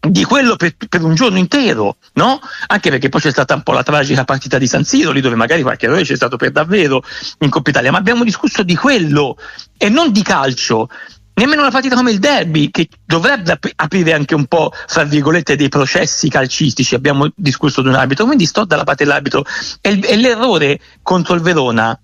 di 0.00 0.24
quello 0.24 0.56
per, 0.56 0.74
per, 0.88 1.02
un 1.02 1.14
giorno 1.14 1.36
intero, 1.36 1.96
no? 2.14 2.40
Anche 2.68 2.88
perché 2.88 3.10
poi 3.10 3.20
c'è 3.20 3.30
stata 3.30 3.54
un 3.54 3.62
po' 3.62 3.72
la 3.72 3.82
tragica 3.82 4.24
partita 4.24 4.56
di 4.56 4.66
San 4.66 4.84
Siro, 4.84 5.10
lì 5.10 5.20
dove 5.20 5.36
magari 5.36 5.62
qualche 5.62 5.86
errore 5.86 6.04
c'è 6.04 6.16
stato 6.16 6.36
per 6.36 6.52
davvero 6.52 7.02
in 7.40 7.50
Coppa 7.50 7.70
Italia, 7.70 7.90
ma 7.90 7.98
abbiamo 7.98 8.24
discusso 8.24 8.62
di 8.62 8.74
quello 8.74 9.36
e 9.76 9.88
non 9.90 10.10
di 10.10 10.22
calcio. 10.22 10.88
Nemmeno 11.34 11.62
una 11.62 11.70
partita 11.70 11.94
come 11.94 12.10
il 12.10 12.18
derby, 12.18 12.70
che 12.70 12.88
dovrebbe 13.04 13.58
aprire 13.76 14.12
anche 14.12 14.34
un 14.34 14.46
po', 14.46 14.72
fra 14.86 15.04
virgolette, 15.04 15.56
dei 15.56 15.68
processi 15.68 16.28
calcistici. 16.28 16.94
Abbiamo 16.94 17.30
discusso 17.34 17.80
di 17.80 17.88
un 17.88 17.94
arbitro, 17.94 18.26
quindi 18.26 18.44
sto 18.44 18.64
dalla 18.64 18.84
parte 18.84 19.04
dell'arbitro. 19.04 19.44
E, 19.80 20.00
e 20.02 20.16
l'errore 20.16 20.80
contro 21.02 21.34
il 21.34 21.40
Verona 21.40 21.98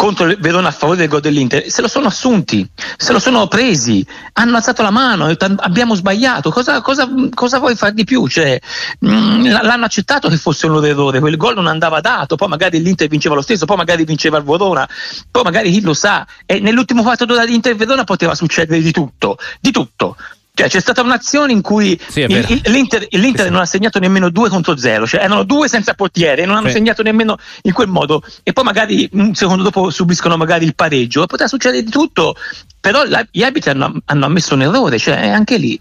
contro 0.00 0.24
il 0.24 0.38
Verona 0.38 0.68
a 0.68 0.70
favore 0.70 0.96
del 0.96 1.08
gol 1.08 1.20
dell'Inter, 1.20 1.70
se 1.70 1.82
lo 1.82 1.86
sono 1.86 2.06
assunti, 2.06 2.66
se 2.96 3.12
lo 3.12 3.18
sono 3.18 3.46
presi, 3.48 4.02
hanno 4.32 4.56
alzato 4.56 4.80
la 4.80 4.90
mano, 4.90 5.26
abbiamo 5.58 5.94
sbagliato, 5.94 6.50
cosa, 6.50 6.80
cosa, 6.80 7.06
cosa 7.34 7.58
vuoi 7.58 7.76
fare 7.76 7.92
di 7.92 8.04
più? 8.04 8.26
Cioè, 8.26 8.58
mh, 8.98 9.10
mm, 9.10 9.44
l'hanno 9.60 9.84
accettato 9.84 10.30
che 10.30 10.38
fosse 10.38 10.64
un 10.64 10.72
loro 10.72 10.86
errore, 10.86 11.20
quel 11.20 11.36
gol 11.36 11.54
non 11.54 11.66
andava 11.66 12.00
dato, 12.00 12.36
poi 12.36 12.48
magari 12.48 12.80
l'Inter 12.80 13.08
vinceva 13.08 13.34
lo 13.34 13.42
stesso, 13.42 13.66
poi 13.66 13.76
magari 13.76 14.06
vinceva 14.06 14.38
il 14.38 14.44
Verona, 14.44 14.88
poi 15.30 15.42
magari 15.42 15.70
chi 15.70 15.82
lo 15.82 15.92
sa, 15.92 16.26
e 16.46 16.60
nell'ultimo 16.60 17.02
quarto 17.02 17.26
d'ora 17.26 17.44
di 17.44 17.54
Inter 17.54 17.76
Verona 17.76 18.04
poteva 18.04 18.34
succedere 18.34 18.80
di 18.80 18.92
tutto, 18.92 19.36
di 19.60 19.70
tutto. 19.70 20.16
Cioè, 20.52 20.68
c'è 20.68 20.80
stata 20.80 21.00
un'azione 21.00 21.52
in 21.52 21.62
cui 21.62 21.98
sì, 22.08 22.20
il, 22.20 22.60
l'Inter, 22.64 23.06
l'Inter 23.10 23.46
sì, 23.46 23.50
non 23.50 23.60
ha 23.60 23.66
segnato 23.66 23.98
nemmeno 23.98 24.28
2 24.28 24.48
contro 24.48 24.76
0, 24.76 25.06
cioè 25.06 25.22
erano 25.22 25.44
due 25.44 25.68
senza 25.68 25.94
portiere, 25.94 26.44
non 26.44 26.56
hanno 26.56 26.66
sì. 26.66 26.74
segnato 26.74 27.02
nemmeno 27.02 27.38
in 27.62 27.72
quel 27.72 27.88
modo 27.88 28.22
e 28.42 28.52
poi 28.52 28.64
magari 28.64 29.08
un 29.12 29.34
secondo 29.34 29.62
dopo 29.62 29.90
subiscono 29.90 30.36
magari 30.36 30.66
il 30.66 30.74
pareggio, 30.74 31.26
poteva 31.26 31.48
succedere 31.48 31.82
di 31.82 31.90
tutto, 31.90 32.34
però 32.78 33.04
la, 33.04 33.26
gli 33.30 33.42
arbitri 33.42 33.70
hanno, 33.70 34.00
hanno, 34.04 34.26
ammesso 34.26 34.54
un 34.54 34.62
errore, 34.62 34.98
cioè 34.98 35.28
anche 35.28 35.56
lì 35.56 35.78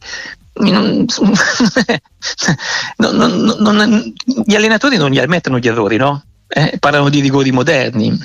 non, 0.59 1.05
non, 2.97 3.55
non, 3.59 4.13
gli 4.45 4.55
allenatori 4.55 4.97
non 4.97 5.09
gli 5.09 5.19
ammettono 5.19 5.57
gli 5.57 5.67
errori, 5.67 5.97
no? 5.97 6.23
Eh, 6.51 6.77
parlano 6.79 7.09
di 7.09 7.21
rigori 7.21 7.51
moderni. 7.51 8.17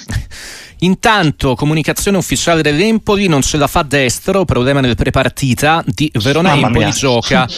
Intanto, 0.78 1.54
comunicazione 1.54 2.16
ufficiale 2.16 2.62
dell'Empoli, 2.62 3.28
non 3.28 3.42
ce 3.42 3.56
la 3.58 3.66
fa 3.66 3.82
destro, 3.82 4.44
problema 4.44 4.80
nel 4.80 4.96
prepartita 4.96 5.84
di 5.86 6.10
Verona 6.14 6.50
Mamma 6.50 6.66
Empoli 6.66 6.84
mia. 6.84 6.94
gioca 6.94 7.46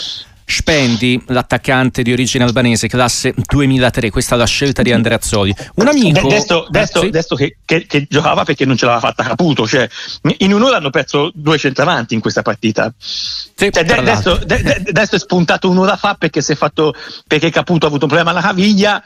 Spendi, 0.48 1.20
l'attaccante 1.26 2.04
di 2.04 2.12
origine 2.12 2.44
albanese, 2.44 2.86
classe 2.86 3.34
2003. 3.36 4.10
Questa 4.10 4.36
è 4.36 4.38
la 4.38 4.46
scelta 4.46 4.80
di 4.80 4.92
Andrea 4.92 5.16
Azzoli. 5.16 5.52
Un 5.74 5.88
amico. 5.88 6.28
Desto, 6.28 6.68
desto, 6.70 7.00
sì. 7.00 7.10
desto 7.10 7.34
che, 7.34 7.56
che, 7.64 7.84
che, 7.86 8.06
giocava 8.08 8.44
perché 8.44 8.64
non 8.64 8.76
ce 8.76 8.86
l'aveva 8.86 9.08
fatta 9.08 9.24
Caputo. 9.24 9.66
Cioè, 9.66 9.88
in 10.38 10.52
un'ora 10.52 10.76
hanno 10.76 10.90
perso 10.90 11.32
due 11.34 11.58
centravanti 11.58 12.14
in 12.14 12.20
questa 12.20 12.42
partita. 12.42 12.94
Sì, 12.96 13.72
cioè, 13.72 13.82
Desto, 13.82 14.38
Desto, 14.44 15.16
è 15.16 15.18
spuntato 15.18 15.68
un'ora 15.68 15.96
fa 15.96 16.14
perché, 16.14 16.40
si 16.40 16.52
è 16.52 16.54
fatto, 16.54 16.94
perché 17.26 17.50
Caputo 17.50 17.86
ha 17.86 17.88
avuto 17.88 18.04
un 18.04 18.10
problema 18.10 18.30
alla 18.30 18.46
caviglia 18.46 19.02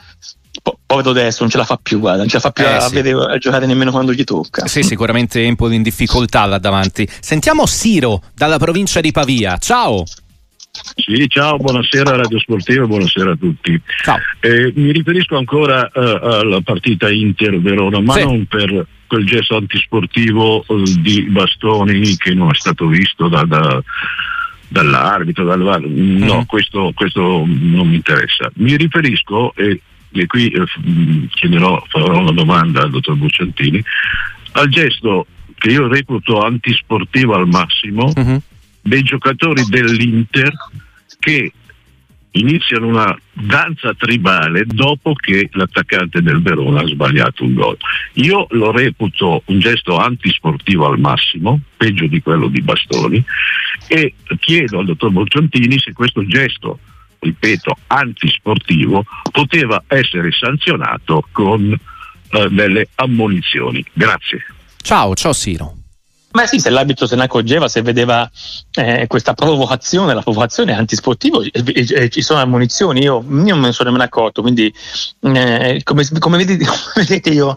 po- 0.63 0.79
povero 0.85 1.13
destro 1.13 1.45
non 1.45 1.53
ce 1.53 1.59
la 1.59 1.65
fa 1.65 1.79
più, 1.83 1.99
guarda, 1.99 2.19
non 2.19 2.29
ce 2.29 2.37
la 2.37 2.41
fa 2.41 2.51
più 2.51 2.65
eh, 2.65 2.73
a, 2.73 2.81
sì. 2.81 2.95
vedere, 2.95 3.35
a 3.35 3.39
giocare 3.39 3.67
nemmeno 3.67 3.91
quando 3.91 4.13
gli 4.13 4.25
tocca. 4.25 4.67
Sì, 4.67 4.83
sicuramente 4.83 5.45
Empoli 5.45 5.77
in 5.77 5.83
difficoltà 5.83 6.45
là 6.47 6.59
davanti. 6.59 7.09
Sentiamo 7.21 7.67
Siro 7.67 8.23
dalla 8.35 8.59
provincia 8.59 9.01
di 9.01 9.13
Pavia. 9.13 9.57
Ciao. 9.59 10.05
Sì, 10.95 11.29
ciao, 11.29 11.57
buonasera 11.57 12.17
Radio 12.17 12.39
Sportiva, 12.39 12.87
buonasera 12.87 13.33
a 13.33 13.37
tutti. 13.37 13.81
Eh, 14.41 14.73
mi 14.77 14.93
riferisco 14.93 15.37
ancora 15.37 15.91
uh, 15.93 16.01
alla 16.01 16.61
partita 16.61 17.11
Inter-Verona, 17.11 18.01
ma 18.01 18.15
sì. 18.15 18.25
non 18.25 18.47
per 18.47 18.87
quel 19.07 19.27
gesto 19.27 19.57
antisportivo 19.57 20.65
uh, 20.67 20.83
di 21.01 21.23
Bastoni 21.25 22.17
che 22.17 22.35
non 22.35 22.51
è 22.51 22.55
stato 22.55 22.87
visto 22.87 23.29
da, 23.29 23.45
da, 23.45 23.83
dall'arbitro, 24.69 25.45
dal, 25.45 25.59
no, 25.59 25.87
mm-hmm. 25.87 26.41
questo, 26.47 26.93
questo, 26.95 27.21
non 27.47 27.89
mi 27.89 27.97
interessa. 27.97 28.51
Mi 28.55 28.77
riferisco, 28.77 29.53
e 29.57 29.81
e 30.13 30.27
qui 30.27 30.49
eh, 30.49 30.65
chiederò, 31.31 31.85
farò 31.89 32.19
una 32.19 32.33
domanda 32.33 32.83
al 32.83 32.91
dottor 32.91 33.17
Bucciantini, 33.17 33.83
al 34.53 34.69
gesto 34.69 35.27
che 35.57 35.71
io 35.71 35.89
reputo 35.89 36.41
antisportivo 36.41 37.35
al 37.35 37.47
massimo 37.47 38.13
uh-huh. 38.15 38.41
dei 38.81 39.03
giocatori 39.03 39.63
dell'Inter 39.69 40.53
che 41.19 41.53
iniziano 42.33 42.87
una 42.87 43.17
danza 43.33 43.93
tribale 43.95 44.65
dopo 44.65 45.15
che 45.15 45.49
l'attaccante 45.53 46.23
del 46.23 46.41
Verona 46.41 46.81
ha 46.81 46.87
sbagliato 46.87 47.45
un 47.45 47.55
gol. 47.55 47.77
Io 48.15 48.47
lo 48.51 48.71
reputo 48.71 49.43
un 49.47 49.59
gesto 49.59 49.97
antisportivo 49.97 50.87
al 50.87 50.99
massimo, 50.99 51.61
peggio 51.77 52.07
di 52.07 52.23
quello 52.23 52.49
di 52.49 52.61
Bastoni, 52.61 53.23
e 53.89 54.15
chiedo 54.39 54.79
al 54.79 54.87
dottor 54.87 55.11
Bolciantini 55.11 55.79
se 55.79 55.93
questo 55.93 56.25
gesto 56.25 56.79
ripeto, 57.21 57.77
antisportivo, 57.87 59.05
poteva 59.31 59.83
essere 59.87 60.31
sanzionato 60.33 61.25
con 61.31 61.73
eh, 61.73 62.49
delle 62.51 62.89
ammonizioni. 62.97 63.85
Grazie. 63.93 64.45
Ciao, 64.83 65.15
ciao 65.15 65.33
Siro. 65.33 65.75
Ma 66.33 66.47
sì, 66.47 66.61
se 66.61 66.71
l'arbitro 66.71 67.09
se 67.09 67.17
ne 67.17 67.25
accorgeva, 67.25 67.67
se 67.67 67.83
vedeva 67.83 68.31
eh, 68.75 69.07
questa 69.09 69.35
provocazione, 69.35 70.15
la 70.15 70.23
provocazione 70.23 70.71
è 70.73 70.77
antisportivo, 70.77 71.43
e, 71.43 71.51
e, 71.53 71.87
e, 71.89 72.09
ci 72.09 72.23
sono 72.23 72.39
ammonizioni, 72.41 73.01
io, 73.01 73.17
io, 73.17 73.25
non 73.27 73.59
me 73.59 73.67
ne 73.67 73.73
sono 73.73 73.91
nemmeno 73.91 74.05
accorto, 74.05 74.41
quindi 74.41 74.73
eh, 75.23 75.81
come, 75.83 76.05
come, 76.21 76.37
vedete, 76.37 76.65
come, 76.71 76.81
vedete, 76.95 77.31
io 77.31 77.53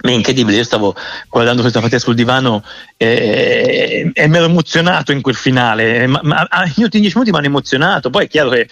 è 0.00 0.10
incredibile, 0.10 0.56
io 0.56 0.64
stavo 0.64 0.94
guardando 1.28 1.60
questa 1.60 1.80
partita 1.80 2.00
sul 2.00 2.14
divano 2.14 2.64
e, 2.96 4.10
e 4.12 4.28
mi 4.28 4.36
ero 4.36 4.46
emozionato 4.46 5.12
in 5.12 5.20
quel 5.20 5.34
finale, 5.34 6.06
ma, 6.06 6.20
ma 6.22 6.46
gli 6.74 6.82
ultimi 6.82 7.02
dieci 7.02 7.16
minuti 7.16 7.30
mi 7.30 7.36
hanno 7.36 7.46
emozionato, 7.46 8.10
poi 8.10 8.24
è 8.24 8.28
chiaro 8.28 8.50
che 8.50 8.68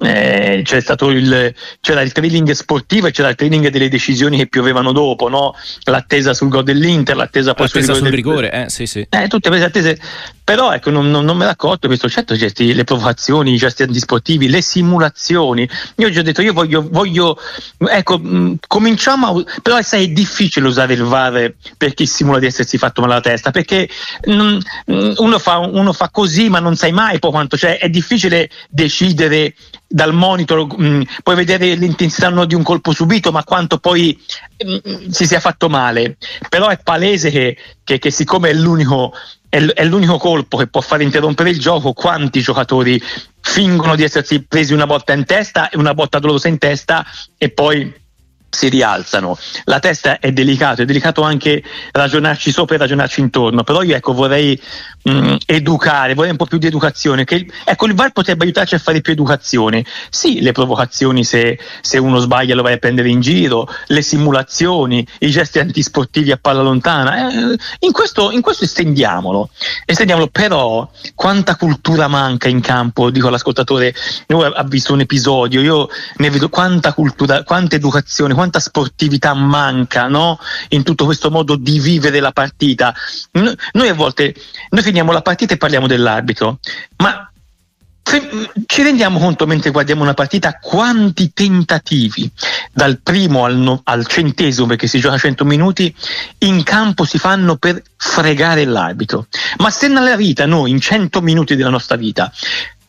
eh, 0.00 0.62
c'è 0.64 0.80
stato 0.80 1.10
il, 1.10 1.54
c'era 1.80 2.02
il 2.02 2.10
training 2.12 2.50
sportivo 2.50 3.06
e 3.06 3.12
c'era 3.12 3.28
il 3.28 3.36
training 3.36 3.68
delle 3.68 3.88
decisioni 3.88 4.36
che 4.36 4.48
piovevano 4.48 4.92
dopo, 4.92 5.28
no? 5.28 5.54
l'attesa 5.84 6.34
sul 6.34 6.48
gol 6.48 6.64
dell'Inter, 6.64 7.14
l'attesa 7.14 7.54
poi 7.54 7.66
l'attesa 7.66 7.94
sul, 7.94 8.08
rigore, 8.08 8.50
del, 8.50 8.50
rigore 8.50 8.64
eh, 8.66 8.70
sì, 8.70 8.86
sì. 8.86 9.06
Eh, 9.08 9.28
tutte 9.28 9.48
queste 9.48 9.66
attese, 9.66 9.98
però 10.42 10.72
ecco, 10.72 10.90
non, 10.90 11.10
non, 11.10 11.24
non 11.24 11.36
me 11.36 11.44
l'accordo 11.44 11.86
questo, 11.86 12.08
certo 12.08 12.34
gesti, 12.34 12.74
le 12.74 12.84
provocazioni, 12.84 13.54
i 13.54 13.56
gesti 13.56 13.84
antisportivi, 13.84 14.48
le 14.48 14.60
simulazioni, 14.60 15.68
io 15.96 16.08
ho 16.08 16.10
già 16.10 16.22
detto, 16.22 16.42
io 16.42 16.52
voglio, 16.52 16.86
voglio 16.90 17.38
ecco, 17.78 18.18
mh, 18.18 18.58
cominciamo, 18.66 19.28
a, 19.28 19.44
però 19.62 19.80
sai, 19.82 20.06
è 20.06 20.08
difficile 20.08 20.63
usare 20.66 20.94
il 20.94 21.02
VAR 21.02 21.54
per 21.76 21.94
chi 21.94 22.06
simula 22.06 22.38
di 22.38 22.46
essersi 22.46 22.78
fatto 22.78 23.00
male 23.00 23.14
alla 23.14 23.22
testa, 23.22 23.50
perché 23.50 23.88
uno, 24.24 25.38
fa, 25.38 25.58
uno 25.58 25.92
fa 25.92 26.10
così 26.10 26.48
ma 26.48 26.58
non 26.60 26.76
sai 26.76 26.92
mai 26.92 27.18
poi 27.18 27.30
quanto, 27.30 27.56
cioè 27.56 27.78
è 27.78 27.88
difficile 27.88 28.50
decidere 28.68 29.54
dal 29.86 30.12
monitor 30.12 30.66
mm, 30.80 31.02
puoi 31.22 31.36
vedere 31.36 31.74
l'intensità 31.74 32.30
di 32.44 32.54
un 32.54 32.62
colpo 32.62 32.92
subito, 32.92 33.30
ma 33.30 33.44
quanto 33.44 33.78
poi 33.78 34.18
mm, 34.64 35.08
si 35.08 35.26
sia 35.26 35.40
fatto 35.40 35.68
male. 35.68 36.16
Però 36.48 36.68
è 36.68 36.78
palese 36.82 37.30
che, 37.30 37.56
che, 37.84 37.98
che 37.98 38.10
siccome 38.10 38.50
è 38.50 38.54
l'unico, 38.54 39.12
è 39.48 39.84
l'unico 39.84 40.18
colpo 40.18 40.56
che 40.56 40.66
può 40.66 40.80
far 40.80 41.00
interrompere 41.00 41.50
il 41.50 41.60
gioco, 41.60 41.92
quanti 41.92 42.40
giocatori 42.40 43.00
fingono 43.40 43.94
di 43.94 44.02
essersi 44.02 44.42
presi 44.42 44.72
una 44.72 44.86
botta 44.86 45.12
in 45.12 45.24
testa 45.24 45.68
e 45.68 45.76
una 45.76 45.94
botta 45.94 46.18
dolorosa 46.18 46.48
in 46.48 46.58
testa 46.58 47.06
e 47.38 47.50
poi 47.50 48.02
si 48.54 48.68
rialzano. 48.68 49.36
La 49.64 49.80
testa 49.80 50.18
è 50.18 50.32
delicato, 50.32 50.82
è 50.82 50.84
delicato 50.84 51.22
anche 51.22 51.62
ragionarci 51.90 52.52
sopra 52.52 52.76
e 52.76 52.78
ragionarci 52.78 53.20
intorno, 53.20 53.62
però 53.64 53.82
io 53.82 53.96
ecco, 53.96 54.14
vorrei 54.14 54.58
mh, 55.02 55.10
mm, 55.10 55.34
educare, 55.46 56.14
vorrei 56.14 56.30
un 56.30 56.36
po' 56.36 56.46
più 56.46 56.58
di 56.58 56.66
educazione. 56.66 57.24
Che, 57.24 57.46
ecco, 57.64 57.86
il 57.86 57.94
VAR 57.94 58.12
potrebbe 58.12 58.44
aiutarci 58.44 58.74
a 58.74 58.78
fare 58.78 59.00
più 59.00 59.12
educazione. 59.12 59.84
Sì, 60.08 60.40
le 60.40 60.52
provocazioni 60.52 61.24
se, 61.24 61.58
se, 61.80 61.98
uno 61.98 62.18
sbaglia 62.18 62.54
lo 62.54 62.62
vai 62.62 62.74
a 62.74 62.78
prendere 62.78 63.08
in 63.08 63.20
giro, 63.20 63.68
le 63.88 64.02
simulazioni, 64.02 65.06
i 65.20 65.30
gesti 65.30 65.58
antisportivi 65.58 66.30
a 66.30 66.38
palla 66.40 66.62
lontana. 66.62 67.28
Eh, 67.28 67.56
in, 67.80 67.92
questo, 67.92 68.30
in 68.30 68.40
questo 68.40 68.64
estendiamolo, 68.64 69.50
estendiamolo, 69.84 70.28
però 70.28 70.88
quanta 71.14 71.56
cultura 71.56 72.08
manca 72.08 72.48
in 72.48 72.60
campo, 72.60 73.10
dico 73.10 73.28
all'ascoltatore, 73.28 73.94
lui 74.28 74.44
ha 74.44 74.64
visto 74.64 74.92
un 74.92 75.00
episodio, 75.00 75.60
io 75.60 75.88
ne 76.16 76.30
vedo 76.30 76.48
quanta 76.48 76.92
cultura, 76.92 77.42
quanta 77.42 77.76
educazione, 77.76 78.34
quanta 78.34 78.43
sportività 78.58 79.34
manca 79.34 80.08
no? 80.08 80.38
in 80.68 80.82
tutto 80.82 81.04
questo 81.04 81.30
modo 81.30 81.56
di 81.56 81.80
vivere 81.80 82.20
la 82.20 82.32
partita. 82.32 82.94
Noi 83.32 83.88
a 83.88 83.94
volte 83.94 84.34
noi 84.70 84.82
finiamo 84.82 85.12
la 85.12 85.22
partita 85.22 85.54
e 85.54 85.58
parliamo 85.58 85.86
dell'arbitro, 85.86 86.58
ma 86.96 87.28
ci 88.66 88.82
rendiamo 88.82 89.18
conto 89.18 89.46
mentre 89.46 89.70
guardiamo 89.70 90.02
una 90.02 90.12
partita 90.12 90.58
quanti 90.60 91.32
tentativi 91.32 92.30
dal 92.70 93.00
primo 93.02 93.46
al, 93.46 93.56
no, 93.56 93.80
al, 93.82 94.06
centesimo 94.06 94.66
perché 94.66 94.86
si 94.86 95.00
gioca 95.00 95.16
100 95.16 95.44
minuti 95.46 95.94
in 96.40 96.62
campo 96.62 97.04
si 97.04 97.18
fanno 97.18 97.56
per 97.56 97.82
fregare 97.96 98.66
l'arbitro 98.66 99.26
ma 99.56 99.70
se 99.70 99.88
nella 99.88 100.16
vita 100.16 100.44
noi 100.44 100.70
in 100.70 100.80
100 100.80 101.22
minuti 101.22 101.56
della 101.56 101.70
nostra 101.70 101.96
vita 101.96 102.30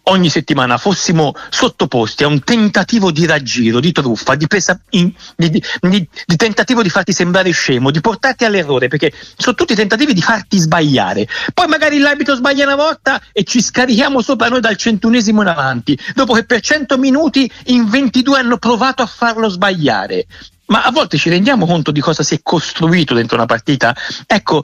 ogni 0.05 0.29
settimana 0.29 0.77
fossimo 0.77 1.33
sottoposti 1.49 2.23
a 2.23 2.27
un 2.27 2.43
tentativo 2.43 3.11
di 3.11 3.25
raggiro, 3.25 3.79
di 3.79 3.91
truffa, 3.91 4.35
di, 4.35 4.47
presa 4.47 4.79
in, 4.91 5.11
di, 5.35 5.49
di, 5.49 5.61
di, 5.79 6.35
tentativo 6.35 6.81
di 6.81 6.89
farti 6.89 7.13
sembrare 7.13 7.51
scemo, 7.51 7.91
di 7.91 8.01
portarti 8.01 8.45
all'errore, 8.45 8.87
perché 8.87 9.11
sono 9.37 9.55
tutti 9.55 9.75
tentativi 9.75 10.13
di 10.13 10.21
farti 10.21 10.57
sbagliare. 10.57 11.27
Poi 11.53 11.67
magari 11.67 11.97
l'arbitro 11.97 12.35
sbaglia 12.35 12.65
una 12.65 12.75
volta 12.75 13.21
e 13.31 13.43
ci 13.43 13.61
scarichiamo 13.61 14.21
sopra 14.21 14.47
noi 14.47 14.61
dal 14.61 14.77
centunesimo 14.77 15.41
in 15.41 15.47
avanti, 15.47 15.97
dopo 16.13 16.33
che 16.33 16.45
per 16.45 16.61
100 16.61 16.97
minuti 16.97 17.49
in 17.65 17.89
22 17.89 18.39
hanno 18.39 18.57
provato 18.57 19.01
a 19.01 19.07
farlo 19.07 19.49
sbagliare. 19.49 20.25
Ma 20.67 20.83
a 20.83 20.91
volte 20.91 21.17
ci 21.17 21.29
rendiamo 21.29 21.65
conto 21.65 21.91
di 21.91 21.99
cosa 21.99 22.23
si 22.23 22.35
è 22.35 22.39
costruito 22.41 23.13
dentro 23.13 23.37
una 23.37 23.45
partita? 23.45 23.95
Ecco, 24.25 24.63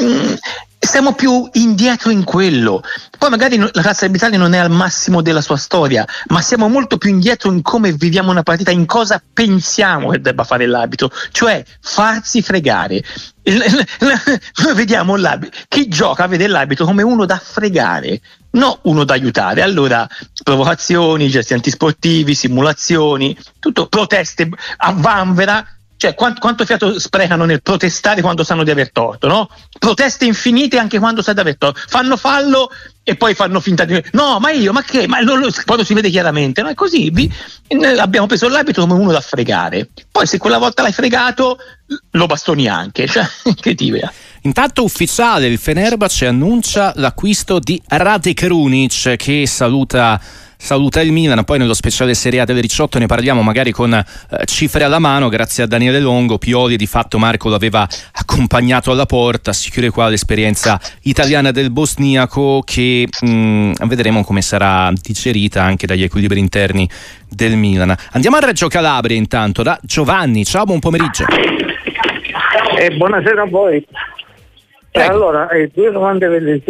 mm, 0.00 0.34
siamo 0.84 1.14
più 1.14 1.48
indietro 1.52 2.10
in 2.10 2.24
quello. 2.24 2.82
Poi 3.16 3.30
magari 3.30 3.56
la 3.56 3.70
razza 3.72 4.04
arbitrale 4.04 4.36
non 4.36 4.52
è 4.52 4.58
al 4.58 4.70
massimo 4.70 5.22
della 5.22 5.40
sua 5.40 5.56
storia, 5.56 6.04
ma 6.28 6.40
siamo 6.40 6.68
molto 6.68 6.98
più 6.98 7.08
indietro 7.08 7.52
in 7.52 7.62
come 7.62 7.92
viviamo 7.92 8.32
una 8.32 8.42
partita, 8.42 8.72
in 8.72 8.84
cosa 8.84 9.22
pensiamo 9.32 10.10
che 10.10 10.20
debba 10.20 10.42
fare 10.42 10.66
l'arbitro, 10.66 11.10
cioè 11.30 11.64
farsi 11.80 12.42
fregare. 12.42 13.02
Noi 13.44 14.74
vediamo 14.74 15.14
l'arbitro, 15.14 15.60
chi 15.68 15.88
gioca 15.88 16.26
vede 16.26 16.48
l'arbitro 16.48 16.84
come 16.84 17.02
uno 17.02 17.26
da 17.26 17.38
fregare, 17.38 18.20
non 18.52 18.76
uno 18.82 19.04
da 19.04 19.14
aiutare. 19.14 19.62
Allora, 19.62 20.06
provocazioni, 20.42 21.28
gesti 21.28 21.54
antisportivi, 21.54 22.34
simulazioni, 22.34 23.36
tutto 23.60 23.86
proteste 23.86 24.48
a 24.78 24.92
vanvera 24.92 25.64
cioè, 26.02 26.14
quanto, 26.16 26.40
quanto, 26.40 26.64
fiato 26.64 26.98
sprecano 26.98 27.44
nel 27.44 27.62
protestare 27.62 28.22
quando 28.22 28.42
sanno 28.42 28.64
di 28.64 28.72
aver 28.72 28.90
torto, 28.90 29.28
no? 29.28 29.48
Proteste 29.78 30.24
infinite 30.24 30.76
anche 30.76 30.98
quando 30.98 31.22
sai 31.22 31.34
di 31.34 31.38
aver 31.38 31.56
torto. 31.56 31.80
Fanno 31.86 32.16
fallo 32.16 32.72
e 33.04 33.14
poi 33.14 33.34
fanno 33.34 33.60
finta 33.60 33.84
di. 33.84 34.02
No, 34.10 34.40
ma 34.40 34.50
io, 34.50 34.72
ma 34.72 34.82
che? 34.82 35.06
Ma 35.06 35.22
lo, 35.22 35.36
lo, 35.36 35.48
quando 35.64 35.84
si 35.84 35.94
vede 35.94 36.10
chiaramente, 36.10 36.60
no? 36.60 36.70
È 36.70 36.74
così. 36.74 37.10
Vi, 37.10 37.32
abbiamo 38.00 38.26
preso 38.26 38.48
l'abito 38.48 38.80
come 38.80 38.94
uno 38.94 39.12
da 39.12 39.20
fregare. 39.20 39.90
Poi, 40.10 40.26
se 40.26 40.38
quella 40.38 40.58
volta 40.58 40.82
l'hai 40.82 40.92
fregato, 40.92 41.56
lo 42.10 42.26
bastoni 42.26 42.66
anche. 42.66 43.06
Cioè, 43.06 43.24
vea. 43.92 44.12
Intanto 44.40 44.82
ufficiale, 44.82 45.46
il 45.46 45.58
Fenerbahce 45.58 46.26
annuncia 46.26 46.92
l'acquisto 46.96 47.60
di 47.60 47.80
Rade 47.86 48.34
Krunic 48.34 49.14
che 49.14 49.46
saluta 49.46 50.20
saluta 50.62 51.00
il 51.00 51.10
Milan, 51.10 51.42
poi 51.42 51.58
nello 51.58 51.74
speciale 51.74 52.14
Serie 52.14 52.38
A 52.38 52.44
delle 52.44 52.60
18 52.60 53.00
ne 53.00 53.06
parliamo 53.06 53.42
magari 53.42 53.72
con 53.72 53.92
eh, 53.92 54.04
cifre 54.44 54.84
alla 54.84 55.00
mano, 55.00 55.28
grazie 55.28 55.64
a 55.64 55.66
Daniele 55.66 55.98
Longo, 55.98 56.38
Pioli 56.38 56.76
di 56.76 56.86
fatto 56.86 57.18
Marco 57.18 57.48
l'aveva 57.48 57.86
accompagnato 58.12 58.92
alla 58.92 59.04
porta, 59.04 59.52
si 59.52 59.72
chiude 59.72 59.90
qua 59.90 60.08
l'esperienza 60.08 60.80
italiana 61.02 61.50
del 61.50 61.70
bosniaco 61.70 62.62
che 62.64 63.08
mh, 63.22 63.28
mm, 63.28 63.72
vedremo 63.86 64.22
come 64.22 64.40
sarà 64.40 64.92
digerita 64.94 65.60
anche 65.60 65.88
dagli 65.88 66.04
equilibri 66.04 66.38
interni 66.38 66.88
del 67.28 67.56
Milan. 67.56 67.92
Andiamo 68.12 68.36
a 68.36 68.40
Reggio 68.40 68.68
Calabria 68.68 69.16
intanto 69.16 69.64
da 69.64 69.76
Giovanni, 69.82 70.44
ciao, 70.44 70.64
buon 70.64 70.78
pomeriggio. 70.78 71.24
Eh, 72.78 72.90
buonasera 72.96 73.42
a 73.42 73.46
voi. 73.46 73.84
Eh, 74.92 75.00
allora, 75.00 75.48
eh, 75.48 75.70
due 75.74 75.90
domande 75.90 76.28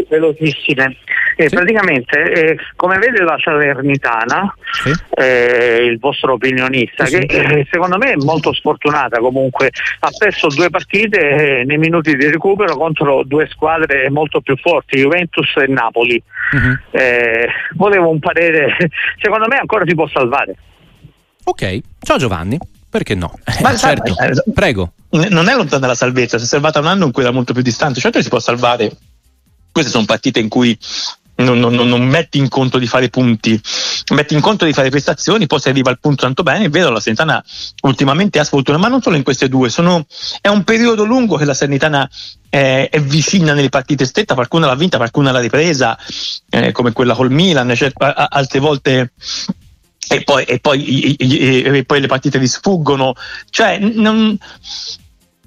velocissime. 0.09 0.97
Eh, 1.43 1.49
sì. 1.49 1.55
Praticamente, 1.57 2.33
eh, 2.33 2.57
come 2.77 2.99
vede 2.99 3.23
la 3.23 3.37
Salernitana, 3.43 4.55
sì. 4.71 4.93
Eh, 5.11 5.87
il 5.91 5.99
vostro 5.99 6.35
opinionista, 6.35 7.05
sì. 7.07 7.19
che 7.19 7.37
eh, 7.37 7.67
secondo 7.71 7.99
me 7.99 8.13
è 8.13 8.17
molto 8.17 8.53
sfortunata 8.53 9.19
comunque, 9.19 9.71
ha 10.01 10.11
perso 10.17 10.49
due 10.49 10.71
partite 10.71 11.65
nei 11.67 11.79
minuti 11.79 12.15
di 12.15 12.31
recupero 12.31 12.77
contro 12.77 13.23
due 13.25 13.49
squadre 13.49 14.09
molto 14.11 14.41
più 14.41 14.57
forti, 14.57 15.01
Juventus 15.01 15.53
e 15.57 15.67
Napoli. 15.67 16.23
Uh-huh. 16.53 16.77
volevo 17.77 18.11
un 18.11 18.19
parere, 18.19 18.77
secondo 19.19 19.47
me 19.49 19.57
ancora 19.57 19.85
si 19.87 19.95
può 19.95 20.07
salvare. 20.09 20.55
Ok, 21.45 21.81
ciao 22.01 22.19
Giovanni. 22.19 22.59
Perché 22.93 23.15
no? 23.15 23.33
Ma 23.63 23.75
certo, 23.75 24.15
eh, 24.19 24.53
prego. 24.53 24.93
Non 25.13 25.49
è 25.49 25.55
lontana 25.55 25.87
la 25.87 25.95
salvezza, 25.95 26.37
si 26.37 26.45
è 26.45 26.47
salvata 26.47 26.79
un 26.79 26.87
anno 26.87 27.07
in 27.07 27.13
cui 27.13 27.23
era 27.23 27.33
molto 27.33 27.55
più 27.55 27.63
distante, 27.63 28.01
certo 28.01 28.21
si 28.21 28.29
può 28.29 28.39
salvare. 28.39 28.91
Queste 29.73 29.91
sono 29.91 30.05
partite 30.05 30.41
in 30.41 30.51
cui 30.51 30.79
non, 31.37 31.59
non, 31.59 31.75
non, 31.75 32.03
metti 32.07 32.39
in 32.39 32.49
conto 32.49 32.79
di 32.79 32.87
fare 32.87 33.09
punti, 33.09 33.61
metti 34.13 34.35
in 34.35 34.41
conto 34.41 34.65
di 34.65 34.73
fare 34.73 34.91
prestazioni, 34.91 35.47
poi 35.47 35.61
si 35.61 35.69
arriva 35.69 35.91
al 35.91 35.99
punto 35.99 36.23
tanto 36.25 36.43
bene. 36.43 36.67
È 36.67 36.69
vero, 36.69 36.91
la 36.91 37.01
Sanitana 37.01 37.43
ultimamente 37.83 38.39
ha 38.39 38.45
sfortuna, 38.45 38.79
ma 38.79 38.89
non 38.89 39.03
solo 39.03 39.17
in 39.17 39.23
queste 39.23 39.49
due, 39.49 39.69
sono, 39.69 40.07
è 40.41 40.49
un 40.49 40.65
periodo 40.65 41.05
lungo 41.05 41.37
che 41.37 41.45
la 41.45 41.55
Sanitana 41.55 42.09
è, 42.49 42.89
è, 42.91 43.01
vicina 43.01 43.55
nelle 43.55 43.71
partite 43.71 44.05
strette, 44.05 44.35
qualcuno 44.35 44.67
l'ha 44.67 44.75
vinta, 44.75 44.99
qualcuno 44.99 45.33
l'ha 45.33 45.41
ripresa, 45.41 45.99
eh, 46.51 46.73
come 46.73 46.93
quella 46.93 47.15
col 47.15 47.31
Milan, 47.31 47.75
cioè, 47.75 47.91
altre 47.95 48.59
volte 48.59 49.13
e 50.09 50.23
poi, 50.25 50.45
e, 50.45 50.59
poi, 50.59 51.17
e, 51.17 51.79
e 51.79 51.85
poi, 51.85 52.01
le 52.01 52.07
partite 52.07 52.39
vi 52.39 52.47
sfuggono. 52.47 53.15
Cioè, 53.49 53.79
non, 53.79 54.37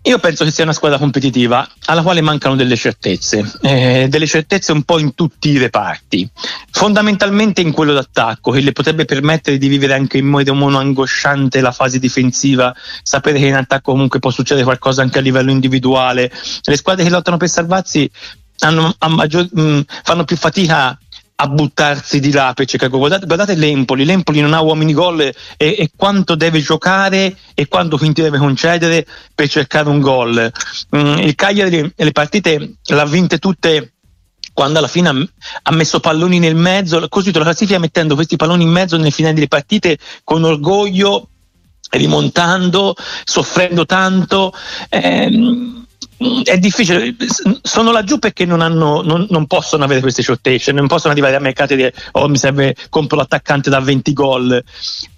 io 0.07 0.19
penso 0.19 0.43
che 0.43 0.51
sia 0.51 0.63
una 0.63 0.73
squadra 0.73 0.99
competitiva 0.99 1.67
alla 1.85 2.03
quale 2.03 2.21
mancano 2.21 2.55
delle 2.55 2.75
certezze, 2.75 3.43
eh, 3.61 4.05
delle 4.07 4.27
certezze 4.27 4.71
un 4.71 4.83
po' 4.83 4.99
in 4.99 5.15
tutti 5.15 5.49
i 5.49 5.57
reparti, 5.57 6.29
fondamentalmente 6.69 7.61
in 7.61 7.71
quello 7.71 7.93
d'attacco 7.93 8.51
che 8.51 8.59
le 8.59 8.71
potrebbe 8.71 9.05
permettere 9.05 9.57
di 9.57 9.67
vivere 9.67 9.93
anche 9.93 10.19
in 10.19 10.27
modo 10.27 10.53
mono 10.53 10.77
angosciante 10.77 11.59
la 11.59 11.71
fase 11.71 11.97
difensiva, 11.97 12.75
sapere 13.01 13.39
che 13.39 13.47
in 13.47 13.55
attacco 13.55 13.93
comunque 13.93 14.19
può 14.19 14.29
succedere 14.29 14.63
qualcosa 14.63 15.01
anche 15.01 15.17
a 15.17 15.21
livello 15.21 15.49
individuale. 15.49 16.31
Le 16.63 16.77
squadre 16.77 17.03
che 17.03 17.09
lottano 17.09 17.37
per 17.37 17.49
salvarsi 17.49 18.09
hanno, 18.59 18.95
maggior, 19.09 19.47
mh, 19.51 19.81
fanno 20.03 20.23
più 20.23 20.37
fatica 20.37 20.97
a 21.37 21.47
buttarsi 21.47 22.19
di 22.19 22.31
là 22.31 22.53
per 22.53 22.65
cercare 22.65 22.91
guardate, 22.91 23.25
guardate 23.25 23.55
l'Empoli 23.55 24.05
l'Empoli 24.05 24.39
non 24.39 24.53
ha 24.53 24.61
uomini 24.61 24.93
gol 24.93 25.19
e, 25.21 25.33
e, 25.57 25.89
quanto 25.95 26.35
deve 26.35 26.61
giocare 26.61 27.35
e 27.53 27.67
quanto 27.67 27.97
quindi 27.97 28.21
deve 28.21 28.37
concedere 28.37 29.05
per 29.33 29.49
cercare 29.49 29.89
un 29.89 29.99
gol. 29.99 30.51
Mm, 30.95 31.17
il 31.17 31.35
Cagliari 31.35 31.91
le 31.93 32.11
partite 32.11 32.75
l'ha 32.83 33.05
vinte 33.05 33.37
tutte 33.37 33.95
quando 34.53 34.79
alla 34.79 34.87
fine 34.87 35.09
ha 35.09 35.71
messo 35.73 35.99
palloni 35.99 36.39
nel 36.39 36.55
mezzo 36.55 37.05
così 37.09 37.33
la 37.33 37.41
classifica 37.41 37.79
mettendo 37.79 38.15
questi 38.15 38.37
palloni 38.37 38.63
in 38.63 38.69
mezzo 38.69 38.95
nel 38.95 39.11
finale 39.11 39.33
delle 39.33 39.49
partite 39.49 39.97
con 40.23 40.45
orgoglio 40.45 41.27
rimontando 41.89 42.95
soffrendo 43.25 43.85
tanto 43.85 44.53
ehm, 44.87 45.85
è 46.43 46.57
difficile, 46.57 47.15
sono 47.61 47.91
laggiù 47.91 48.19
perché 48.19 48.45
non, 48.45 48.61
hanno, 48.61 49.01
non, 49.01 49.27
non, 49.29 49.47
possono 49.47 49.83
avere 49.83 49.99
queste 49.99 50.23
certezze, 50.23 50.71
non 50.71 50.87
possono 50.87 51.11
arrivare 51.11 51.35
a 51.35 51.39
mercati 51.39 51.73
e 51.73 51.75
dire 51.75 51.93
oh 52.13 52.29
mi 52.29 52.37
serve, 52.37 52.75
compro 52.89 53.17
l'attaccante 53.17 53.69
da 53.69 53.79
20 53.81 54.13
gol, 54.13 54.63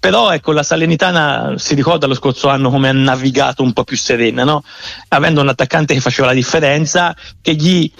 però 0.00 0.30
ecco 0.30 0.52
la 0.52 0.64
Salernitana 0.64 1.54
si 1.56 1.74
ricorda 1.74 2.06
lo 2.06 2.14
scorso 2.14 2.48
anno 2.48 2.70
come 2.70 2.88
ha 2.88 2.92
navigato 2.92 3.62
un 3.62 3.72
po' 3.72 3.84
più 3.84 3.96
serena, 3.96 4.42
no? 4.42 4.64
avendo 5.08 5.40
un 5.40 5.48
attaccante 5.48 5.94
che 5.94 6.00
faceva 6.00 6.28
la 6.28 6.34
differenza, 6.34 7.14
che 7.40 7.54
gli 7.54 7.90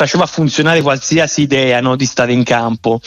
faceva 0.00 0.24
funzionare 0.24 0.80
qualsiasi 0.80 1.42
idea 1.42 1.78
no, 1.82 1.94
di 1.94 2.06
stare 2.06 2.32
in 2.32 2.42
campo. 2.42 3.02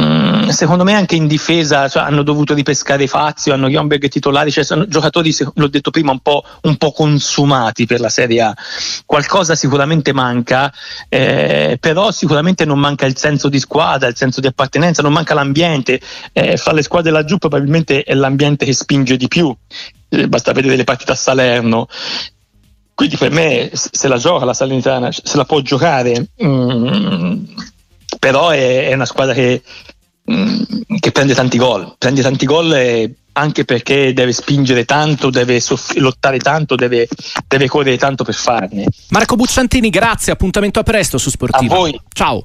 Mm, 0.00 0.48
secondo 0.48 0.82
me 0.82 0.94
anche 0.94 1.14
in 1.14 1.26
difesa 1.26 1.88
cioè, 1.88 2.04
hanno 2.04 2.22
dovuto 2.22 2.54
ripescare 2.54 3.06
Fazio, 3.06 3.52
hanno 3.52 3.68
Gionberg 3.68 4.08
titolari, 4.08 4.50
cioè 4.50 4.64
sono 4.64 4.88
giocatori, 4.88 5.34
l'ho 5.56 5.68
detto 5.68 5.90
prima, 5.90 6.10
un 6.10 6.20
po', 6.20 6.42
un 6.62 6.78
po', 6.78 6.92
consumati 6.92 7.84
per 7.84 8.00
la 8.00 8.08
Serie 8.08 8.40
A. 8.40 8.56
Qualcosa 9.04 9.54
sicuramente 9.54 10.14
manca, 10.14 10.72
eh, 11.10 11.76
però 11.78 12.10
sicuramente 12.12 12.64
non 12.64 12.78
manca 12.78 13.04
il 13.04 13.18
senso 13.18 13.50
di 13.50 13.58
squadra, 13.58 14.08
il 14.08 14.16
senso 14.16 14.40
di 14.40 14.46
appartenenza, 14.46 15.02
non 15.02 15.12
manca 15.12 15.34
l'ambiente. 15.34 16.00
Eh, 16.32 16.56
fra 16.56 16.72
le 16.72 16.82
squadre 16.82 17.10
laggiù 17.10 17.36
probabilmente 17.36 18.04
è 18.04 18.14
l'ambiente 18.14 18.64
che 18.64 18.72
spinge 18.72 19.18
di 19.18 19.28
più. 19.28 19.54
Eh, 20.08 20.28
basta 20.28 20.52
vedere 20.52 20.76
le 20.76 20.84
partite 20.84 21.12
a 21.12 21.14
Salerno 21.14 21.88
quindi 22.98 23.16
per 23.16 23.30
me 23.30 23.70
se 23.72 24.08
la 24.08 24.16
gioca 24.16 24.44
la 24.44 24.52
Salernitana, 24.52 25.12
se 25.12 25.36
la 25.36 25.44
può 25.44 25.60
giocare, 25.60 26.30
mm, 26.42 27.44
però 28.18 28.48
è, 28.48 28.88
è, 28.88 28.92
una 28.92 29.04
squadra 29.04 29.34
che, 29.34 29.62
mm, 30.28 30.62
che, 30.98 31.12
prende 31.12 31.32
tanti 31.32 31.58
gol, 31.58 31.94
prende 31.96 32.22
tanti 32.22 32.44
gol 32.44 33.14
anche 33.34 33.64
perché 33.64 34.12
deve 34.12 34.32
spingere 34.32 34.84
tanto, 34.84 35.30
deve 35.30 35.60
soff- 35.60 35.94
lottare 35.94 36.38
tanto, 36.38 36.74
deve, 36.74 37.06
deve 37.46 37.68
correre 37.68 37.98
tanto 37.98 38.24
per 38.24 38.34
farne. 38.34 38.86
Marco 39.10 39.36
Bucciantini, 39.36 39.90
grazie, 39.90 40.32
appuntamento 40.32 40.80
a 40.80 40.82
presto 40.82 41.18
su 41.18 41.30
Sportivo. 41.30 41.74
A 41.74 41.78
voi. 41.78 42.00
Ciao. 42.12 42.44